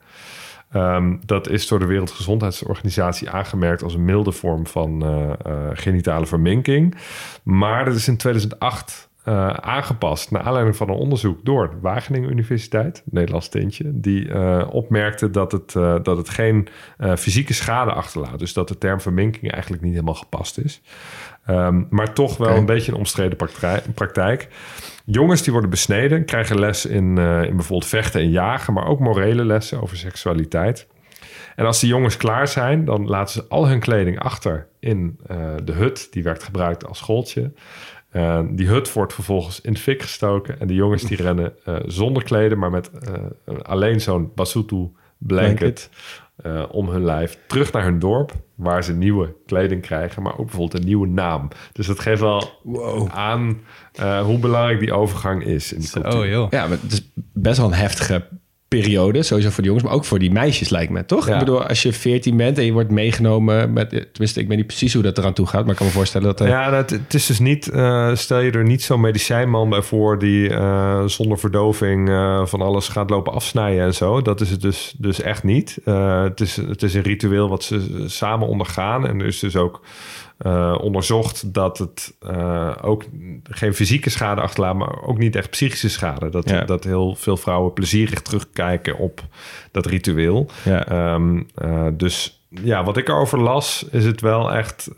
[0.76, 5.06] Um, dat is door de Wereldgezondheidsorganisatie aangemerkt als een milde vorm van
[5.74, 6.96] genitale verminking.
[7.44, 12.30] Maar dat is in 2008 uh, aangepast naar aanleiding van een onderzoek door de Wageningen
[12.30, 16.68] Universiteit, Nederlands tintje, die uh, opmerkte dat het, uh, dat het geen
[17.18, 18.40] fysieke schade achterlaat.
[18.40, 20.82] Dus dat de term verminking eigenlijk niet helemaal gepast is.
[21.50, 22.60] Um, maar toch wel okay.
[22.60, 23.38] een beetje een omstreden
[23.94, 24.48] praktijk.
[25.06, 29.46] Jongens die worden besneden, krijgen les in, in bijvoorbeeld vechten en jagen, maar ook morele
[29.46, 30.88] lessen over seksualiteit.
[31.56, 35.20] En als die jongens klaar zijn, dan laten ze al hun kleding achter in
[35.64, 36.08] de hut.
[36.12, 37.52] Die werd gebruikt als schooltje.
[38.12, 40.60] Uh, die hut wordt vervolgens in de fik gestoken.
[40.60, 45.90] En de jongens die rennen uh, zonder kleden, maar met uh, alleen zo'n basutu blanket
[46.72, 48.32] om hun lijf terug naar hun dorp.
[48.56, 51.48] Waar ze nieuwe kleding krijgen, maar ook bijvoorbeeld een nieuwe naam.
[51.72, 53.08] Dus dat geeft wel wow.
[53.12, 53.62] aan
[54.24, 55.74] hoe belangrijk die overgang is.
[55.74, 56.52] In de oh, joh.
[56.52, 58.28] Ja, maar het is best wel een heftige
[58.78, 61.28] periode, sowieso voor de jongens, maar ook voor die meisjes lijkt me, toch?
[61.28, 61.34] Ja.
[61.34, 64.68] Ik bedoel, als je 14 bent en je wordt meegenomen met, tenminste, ik weet niet
[64.68, 66.76] precies hoe dat eraan toe gaat, maar ik kan me voorstellen dat er, Ja, nou,
[66.76, 71.04] het, is dus niet, eh, stel je er niet zo'n medicijnman bij voor die eh,
[71.06, 74.22] zonder verdoving eh, van alles gaat lopen afsnijden en zo.
[74.22, 75.78] Dat is het dus, dus echt niet.
[75.86, 79.08] Eh, het, is, het is een ritueel wat ze samen ondergaan.
[79.08, 79.82] En er is dus ook
[80.42, 83.04] eh, onderzocht dat het eh, ook
[83.44, 86.30] geen fysieke schade achterlaat, maar ook niet echt psychische schade.
[86.30, 86.62] Dat, Ja.
[86.62, 89.22] dat heel veel vrouwen plezierig terugkijken op
[89.72, 90.50] dat ritueel.
[90.64, 90.88] Ja.
[90.88, 94.90] Ehm, eh, dus ja, wat ik erover las, is het wel echt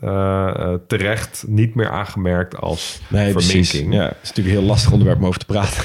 [0.86, 3.94] terecht niet meer aangemerkt als Nee, verminking.
[3.94, 5.84] Ja, het is natuurlijk een heel lastig onderwerp om over te praten.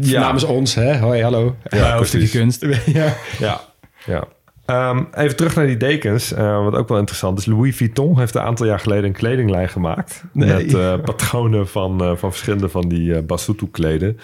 [0.00, 0.20] Ja.
[0.20, 0.98] Namens ons, hè?
[0.98, 1.56] Hoi, hallo.
[1.68, 2.66] Ja, kunst.
[2.86, 3.14] ja.
[3.38, 3.60] Ja,
[4.06, 4.28] ja.
[4.68, 6.32] Ehm, even terug naar die dekens.
[6.32, 7.46] eh, wat ook wel interessant is.
[7.46, 10.24] Louis Vuitton heeft een aantal jaar geleden een kledinglijn gemaakt.
[10.32, 10.48] Nee.
[10.48, 14.18] Met eh, patronen van, eh, van verschillende van die eh Basutu-kleden.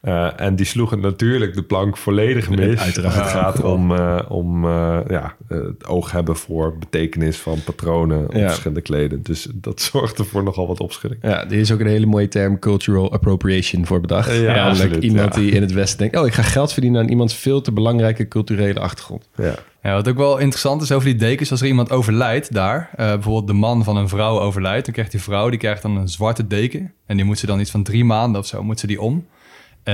[0.00, 2.80] Eh, en die sloegen natuurlijk de plank volledig mis.
[2.80, 3.14] Uiteraard.
[3.14, 8.34] Het gaat om, eh, om eh, ja, het oog hebben voor betekenis van patronen op
[8.34, 8.46] Ja.
[8.46, 9.22] verschillende kleden.
[9.22, 11.22] Dus dat zorgde voor nogal wat opschudding.
[11.22, 14.34] Ja, er is ook een hele mooie term cultural appropriation voor bedacht.
[14.34, 15.40] Ja, Namelijk absoluut, iemand ja.
[15.40, 16.16] die in het Westen denkt...
[16.16, 19.28] oh, ik ga geld verdienen aan iemands veel te belangrijke culturele achtergrond.
[19.36, 19.54] Ja.
[19.82, 23.06] Ja, wat ook wel interessant is over die dekens, als er iemand overlijdt daar, eh,
[23.06, 26.08] bijvoorbeeld de man van een vrouw overlijdt, dan krijgt die vrouw die krijgt dan een
[26.08, 28.86] zwarte deken en die moet ze dan iets van drie maanden of zo moet ze
[28.86, 29.26] die om.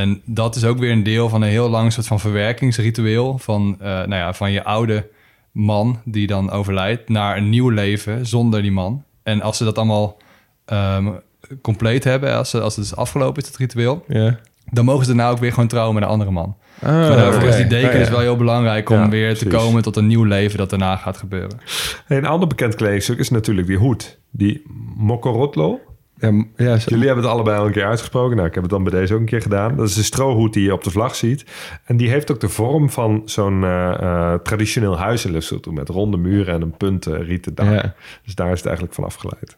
[0.00, 3.76] En dat is ook weer een deel van een heel lang soort van verwerkingsritueel van,
[3.80, 5.08] eh, nou ja, van je oude
[5.52, 9.04] man die dan overlijdt naar een nieuw leven zonder die man.
[9.22, 10.16] En als ze dat allemaal
[10.64, 11.06] ehm,
[11.62, 14.38] compleet hebben, als, ze, als het is afgelopen is, het ritueel, Ja.
[14.70, 16.56] dan mogen ze daarna ook weer gewoon trouwen met een andere man.
[16.82, 17.98] Ah, maar daarvoor is die deken Oh, ja.
[17.98, 20.96] dus wel heel belangrijk om Ja, weer te komen tot een nieuw leven dat daarna
[20.96, 21.58] gaat gebeuren.
[22.06, 24.18] Hey, een ander bekend kledingstuk is natuurlijk die hoed.
[24.30, 24.62] Die
[24.96, 25.80] mokorotlo.
[26.56, 28.36] Ja, zo- Jullie hebben het allebei al een keer uitgesproken.
[28.36, 29.76] Nou, ik heb het dan bij deze ook een keer gedaan.
[29.76, 31.44] Dat is een strohoed die je op de vlag ziet.
[31.84, 35.72] En die heeft ook de vorm van zo'n eh, eh, traditioneel huis in Lesotho...
[35.72, 37.70] met ronde muren en een punten rieten dak.
[37.72, 37.94] Ja.
[38.24, 39.56] Dus daar is het eigenlijk van afgeleid.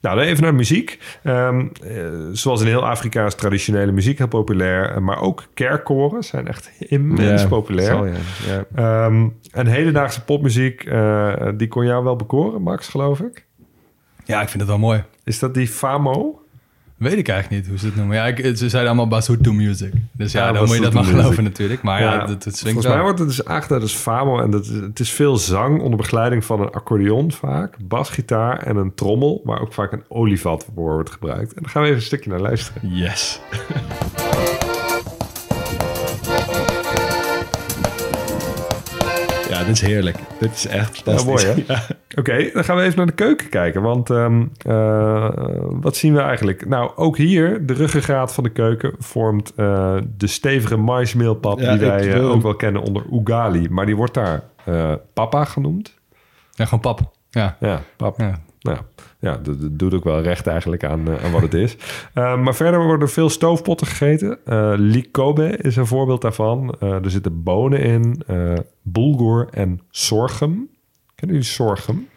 [0.00, 0.98] Nou, dan even naar de muziek.
[1.22, 1.96] Ehm, eh,
[2.32, 4.90] zoals in heel Afrika is traditionele muziek heel populair.
[4.90, 8.06] eh, Maar ook kerkkoren zijn echt immens populair.
[8.06, 8.12] ja.
[8.46, 8.64] Ja.
[9.06, 13.46] Ehm, en hedendaagse popmuziek, eh, die kon jou wel bekoren, Max, geloof ik.
[14.24, 15.04] Ja, ik vind het wel mooi.
[15.24, 16.42] Is dat die Famo?
[17.02, 18.16] Weet ik eigenlijk niet hoe ze het noemen.
[18.16, 19.92] Ja, ik, ze zeiden allemaal Basutu music.
[20.12, 21.82] Dus ja, Ja, dan moet je dat maar geloven natuurlijk.
[21.82, 22.94] Maar ja, volgens wel.
[22.94, 24.40] mij wordt het dus aangeduid als Famo.
[24.40, 28.94] En dat het is veel zang onder begeleiding van een accordeon vaak, basgitaar en een
[28.94, 31.52] trommel, waar ook vaak een olievat wordt gebruikt.
[31.52, 32.88] En daar gaan we even een stukje naar luisteren.
[32.88, 33.40] Yes.
[39.62, 40.16] ja, dit is heerlijk.
[40.38, 41.44] Dit is echt fantastisch.
[41.44, 41.64] mooi, hè?
[41.74, 41.82] Ja.
[42.18, 43.82] Oké, dan gaan we even naar de keuken kijken.
[43.82, 45.28] Want ehm, eh,
[45.80, 46.66] wat zien we eigenlijk?
[46.68, 51.60] Nou, ook hier, de ruggengraat van de keuken vormt eh, de stevige maismeelpap...
[51.60, 53.68] Ja, die wij eh, wil- ook wel kennen onder ugali.
[53.70, 55.94] Maar die wordt daar eh, papa genoemd.
[56.50, 57.00] Ja, gewoon pap.
[57.30, 57.56] Ja.
[57.60, 58.18] Ja, pap.
[58.20, 58.38] ja.
[58.60, 58.78] Nou,
[59.22, 61.76] ja, dat, dat doet ook wel recht eigenlijk aan, eh, aan wat het is.
[62.14, 64.38] Eh, maar verder worden er veel stoofpotten gegeten.
[64.44, 66.74] Eh likobe is een voorbeeld daarvan.
[66.80, 68.52] Eh, er zitten bonen in, eh
[68.82, 70.68] bulgur en sorghum.
[71.14, 72.08] Kennen jullie sorghum?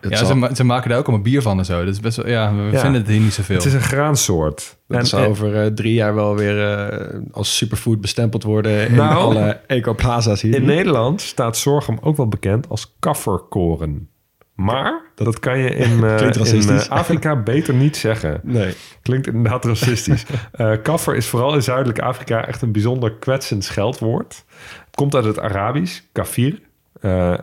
[0.00, 1.84] Het Ja, zal- ze, ma- ze maken daar ook allemaal bier van en zo.
[1.84, 2.78] Dus best wel, ja, we Ja.
[2.80, 3.56] vinden het hier niet zoveel.
[3.56, 4.76] Het is een graansoort.
[4.88, 8.94] dat En- zal en- over drie jaar wel weer eh, als superfood bestempeld worden in
[8.94, 10.54] Nou, alle ecoplaza's hier.
[10.54, 14.08] In Nederland staat sorghum ook wel bekend als kafferkoren.
[14.54, 18.40] Maar dat kan je in, eh, in eh, Afrika beter niet zeggen.
[18.42, 18.74] Nee.
[19.02, 20.24] Klinkt inderdaad racistisch.
[20.52, 24.44] Eh kaffer is vooral in Zuidelijk Afrika echt een bijzonder kwetsend scheldwoord.
[24.86, 26.60] Het komt uit het Arabisch, kafir.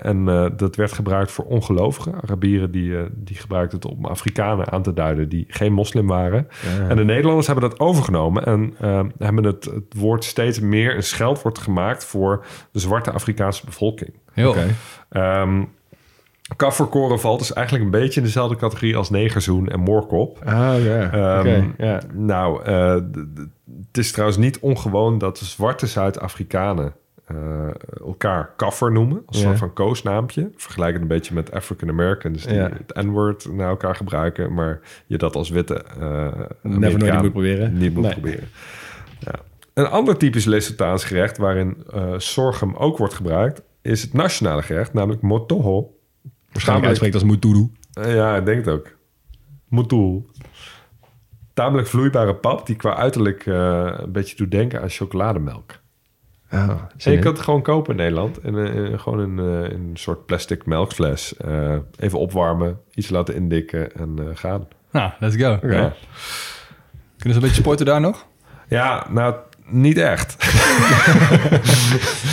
[0.02, 0.26] En
[0.58, 2.14] dat werd gebruikt voor ongelovigen.
[2.22, 6.48] Arabieren die, die gebruikten het om Afrikanen aan te duiden die geen moslim waren.
[6.88, 8.74] En de Nederlanders hebben dat overgenomen en
[9.18, 14.14] hebben het, het woord steeds meer een scheldwoord gemaakt voor de zwarte Afrikaanse bevolking.
[14.34, 14.50] Heel.
[14.50, 14.76] Oké.
[15.10, 15.62] Ehm
[16.56, 20.38] Kafferkoren valt dus eigenlijk een beetje in dezelfde categorie als negerzoen en moorkop.
[20.46, 21.12] Ah, ja.
[21.12, 22.02] Ehm, Oké, ja.
[22.14, 22.94] Nou, eh,
[23.88, 26.94] het is trouwens niet ongewoon dat zwarte Zuid-Afrikanen
[27.26, 27.36] eh,
[28.00, 29.24] elkaar kaffer noemen.
[29.26, 30.52] Als een soort van koosnaampje.
[30.56, 32.70] Vergelijkend een beetje met African Americans die Ja.
[32.88, 34.54] het N-word naar elkaar gebruiken.
[34.54, 36.28] Maar je dat als witte eh
[36.62, 37.78] nooit Amerikaan niet moet proberen.
[37.78, 38.12] Niet moet Nee.
[38.12, 38.48] proberen.
[39.20, 39.32] Ja.
[39.74, 43.62] Een ander typisch Lesothaans gerecht waarin eh sorghum ook wordt gebruikt...
[43.82, 45.94] is het nationale gerecht, namelijk motoho.
[46.52, 47.72] Waarschijnlijk uitspreekt als Muturu.
[47.94, 48.98] Eh, Ja, ik denk het ook.
[49.68, 50.30] Moetoel.
[51.54, 55.72] Tamelijk vloeibare pap die qua uiterlijk eh, een beetje doet denken aan chocolademelk.
[56.52, 58.38] Oh, En je kunt het gewoon kopen in Nederland.
[58.40, 58.58] En,
[58.92, 61.38] eh, gewoon eh, in een soort plastic melkfles.
[61.38, 64.68] Eh, even opwarmen, iets laten indikken en eh, gaan.
[64.92, 65.50] Nou, let's go.
[65.50, 65.58] Ja.
[65.62, 65.94] Kunnen
[67.18, 68.26] ze een beetje sporten daar nog?
[68.68, 69.36] ja, nou,
[69.66, 70.49] niet echt.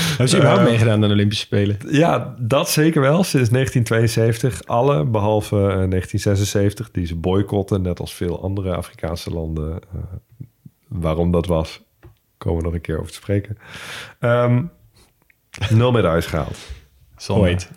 [0.09, 1.79] Hebben ze überhaupt meegedaan aan de Olympische Spelen?
[1.91, 3.25] Ja, dat zeker wel.
[3.25, 4.67] Sinds 1972.
[4.67, 7.83] Alle, behalve eh, 1976, die ze boycotten.
[7.83, 9.73] Net als veel andere Afrikaanse landen.
[9.73, 10.01] Eh,
[10.89, 11.83] waarom dat was,
[12.39, 13.59] komen we nog een keer over te spreken.
[14.21, 14.63] Ehm,
[15.71, 16.59] nul medailles gehaald.
[17.17, 17.43] Zonde.
[17.43, 17.71] Ooit.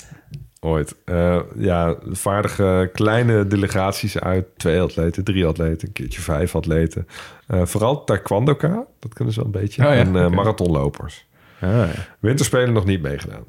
[0.62, 0.96] Ooit.
[1.06, 4.46] Eh, ja, vaardige kleine delegaties uit.
[4.58, 7.08] Twee atleten, drie atleten, een keertje vijf atleten.
[7.48, 9.88] Eh, vooral taekwondoka, dat kunnen ze wel een beetje.
[9.88, 11.26] Oh ja, en eh, marathonlopers.
[11.62, 11.90] Ah, ja.
[12.20, 13.44] Winterspelen nog niet meegedaan.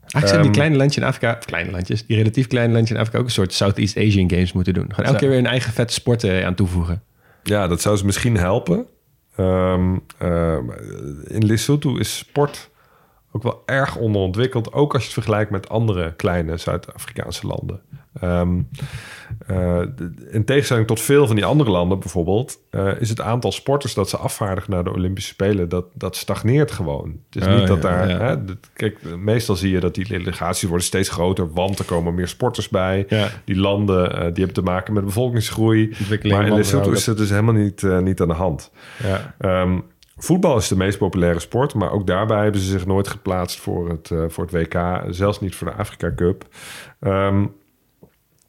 [0.00, 2.92] Eigenlijk zijn die Ehm, kleine landjes in Afrika, of kleine landjes, die relatief kleine landjes
[2.92, 4.86] in Afrika ook een soort Southeast Asian Games moeten doen.
[4.88, 7.02] Gewoon elke keer weer een eigen vette sporten aan toevoegen.
[7.42, 8.86] Ja, dat zou ze misschien helpen.
[9.36, 10.56] Eh,
[11.24, 12.69] in Lesotho is sport
[13.32, 14.72] ook wel erg onderontwikkeld.
[14.72, 17.80] Ook als je het vergelijkt met andere kleine Zuid-Afrikaanse landen.
[18.20, 18.60] Ehm,
[19.46, 19.80] eh,
[20.30, 22.58] in tegenstelling tot veel van die andere landen bijvoorbeeld...
[22.70, 25.68] eh, is het aantal sporters dat ze afvaardigen naar de Olympische Spelen...
[25.68, 27.18] dat, dat stagneert gewoon.
[27.30, 28.08] Het is Oh, niet dat ja, daar...
[28.08, 28.18] ja.
[28.18, 31.52] Hè, dat- kijk, meestal zie je dat die delegaties worden steeds groter...
[31.52, 33.06] want er komen meer sporters bij.
[33.08, 33.28] Ja.
[33.44, 35.96] Die landen eh, die hebben te maken met bevolkingsgroei.
[36.22, 38.70] Maar in Lesotho is dat dus helemaal niet, niet aan de hand.
[39.02, 39.34] Ja.
[39.38, 39.78] Ehm,
[40.24, 43.88] voetbal is de meest populaire sport, maar ook daarbij hebben ze zich nooit geplaatst voor
[43.88, 46.44] het, eh, voor het WK, zelfs niet voor de Afrika Cup.
[47.00, 47.46] Ehm,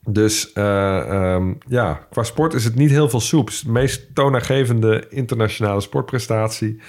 [0.06, 3.64] dus eh, ehm, ja, qua sport is het niet heel veel soeps.
[3.64, 6.82] Meest toonaangevende internationale sportprestatie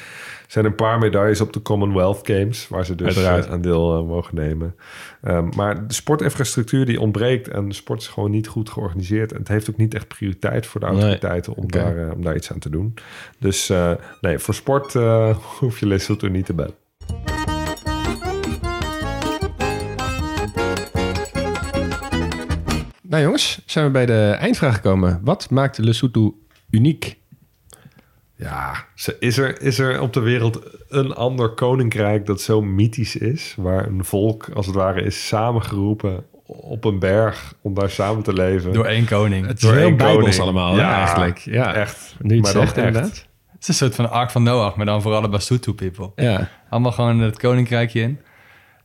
[0.53, 3.47] zijn een paar medailles op de Commonwealth Games, waar ze dus Uiteraard.
[3.47, 4.75] eh, aan deel eh, mogen nemen.
[5.23, 9.33] Ehm, maar de sportinfrastructuur die ontbreekt en de sport is gewoon niet goed georganiseerd.
[9.33, 10.95] En het heeft ook niet echt prioriteit voor de Nee.
[10.95, 12.95] autoriteiten om, daar, eh, om daar iets aan te doen.
[13.39, 13.73] Dus
[14.21, 14.93] nee, voor sport
[15.61, 16.75] hoef je Lesotho niet te bellen.
[23.03, 25.21] Nou jongens, zijn we bij de eindvraag gekomen.
[25.25, 26.35] Wat maakt Lesotho
[26.71, 27.21] uniek?
[28.43, 33.17] Ja, ze- is er, is er op de wereld een ander koninkrijk dat zo mythisch
[33.17, 33.55] is?
[33.57, 38.33] Waar een volk als het ware is samengeroepen op een berg om daar samen te
[38.33, 38.73] leven?
[38.73, 39.47] Door één koning.
[39.47, 40.41] Het is Door heel één bijbels koning.
[40.41, 41.39] allemaal, ja, eigenlijk.
[41.39, 42.15] Ja, echt.
[42.19, 42.87] Nu het Maar zegt, echt.
[42.87, 43.27] inderdaad.
[43.53, 46.11] Het is een soort van Ark van Noach, maar dan voor alle Basutu people.
[46.17, 46.49] Ja.
[46.71, 48.19] Allemaal gewoon het koninkrijkje in.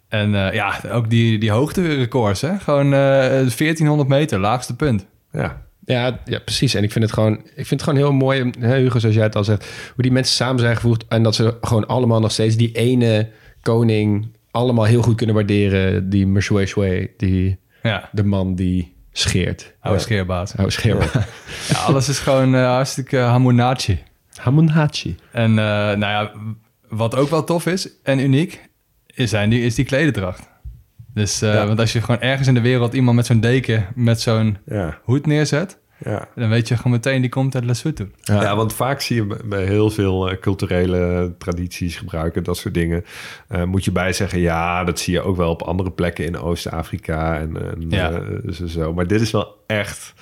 [0.07, 2.59] En eh, ja, ook die, die hoogterecords, hè.
[2.59, 2.99] Gewoon eh
[3.29, 5.05] 1400 meter, laagste punt.
[5.31, 6.73] Ja, Ja, ja, precies.
[6.73, 9.23] En ik vind het gewoon, ik vind het gewoon heel mooi, hè, Hugo, zoals jij
[9.23, 12.31] het al zegt, hoe die mensen samen zijn gevoegd en dat ze gewoon allemaal nog
[12.31, 13.29] steeds die ene
[13.61, 16.09] koning allemaal heel goed kunnen waarderen.
[16.09, 19.73] Die Meshwe Shwe, die Ja, de man die scheert.
[19.79, 20.53] oude scheerbaas.
[20.59, 20.95] Oh, scheer.
[21.69, 23.99] Ja, alles is gewoon eh, hartstikke hamunachi.
[24.35, 25.15] Hamunhachi.
[25.31, 26.31] En eh, nou ja,
[26.89, 28.61] wat ook wel tof is en uniek,
[29.05, 30.49] is, zijn die, is die klededracht.
[31.17, 31.67] Dus, eh, Ja.
[31.67, 34.97] want als je gewoon ergens in de wereld iemand met zo'n deken, met zo'n ja,
[35.03, 36.27] hoed neerzet, ja.
[36.35, 38.05] dan weet je gewoon meteen die komt uit Lesotho.
[38.21, 38.55] Ja.
[38.55, 43.05] want vaak zie je bij- heel veel eh, culturele tradities gebruiken, dat soort dingen.
[43.47, 46.37] Eh, moet je bij zeggen, ja, dat zie je ook wel op andere plekken in
[46.37, 48.11] Oost-Afrika en, en Ja.
[48.11, 48.93] eh, zo, zo.
[48.93, 50.13] Maar dit is wel echt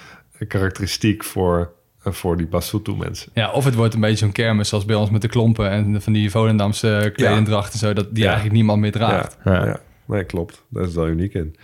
[0.48, 3.32] karakteristiek voor, voor die Basotho-mensen.
[3.34, 6.02] Ja, of het wordt een beetje zo'n kermis zoals bij ons met de klompen en
[6.02, 8.26] van die Volendamse kledingdrachten en zo, dat die Ja.
[8.26, 9.38] eigenlijk niemand meer draagt.
[9.46, 9.66] Ja, Ja.
[9.66, 9.80] ja.
[10.08, 10.64] Nee, klopt.
[10.70, 11.56] Daar is wel uniek in.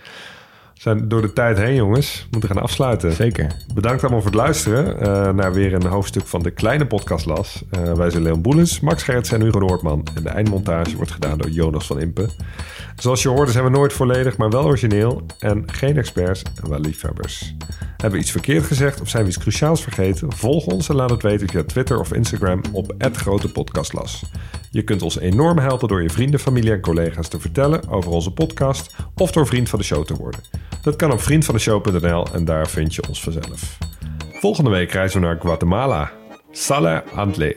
[0.74, 2.20] We zijn door de tijd heen, jongens.
[2.20, 3.12] We moeten gaan afsluiten.
[3.12, 3.56] Zeker.
[3.74, 7.64] Bedankt allemaal voor het luisteren eh, naar weer een hoofdstuk van de kleine podcastlas.
[7.70, 10.06] Eh, wij zijn Leon Boelens, Max Gerts en Hugo Noordman.
[10.14, 12.30] En de eindmontage wordt gedaan door Jonas van Impen.
[12.96, 15.22] Zoals je hoorde zijn we nooit volledig, maar wel origineel.
[15.38, 17.54] En geen experts en wel liefhebbers.
[18.02, 20.32] Hebben we iets verkeerd gezegd of zijn we iets cruciaals vergeten?
[20.32, 24.22] Volg ons en laat het weten via Twitter of Instagram op @grotepodcastlas.
[24.70, 28.32] Je kunt ons enorm helpen door je vrienden, familie en collega's te vertellen over onze
[28.32, 30.40] podcast of door vriend van de show te worden.
[30.82, 33.78] Dat kan op vriendvandeshow.nl en daar vind je ons vanzelf.
[34.32, 36.12] Volgende week reizen we naar Guatemala.
[36.50, 37.56] Sale Antle.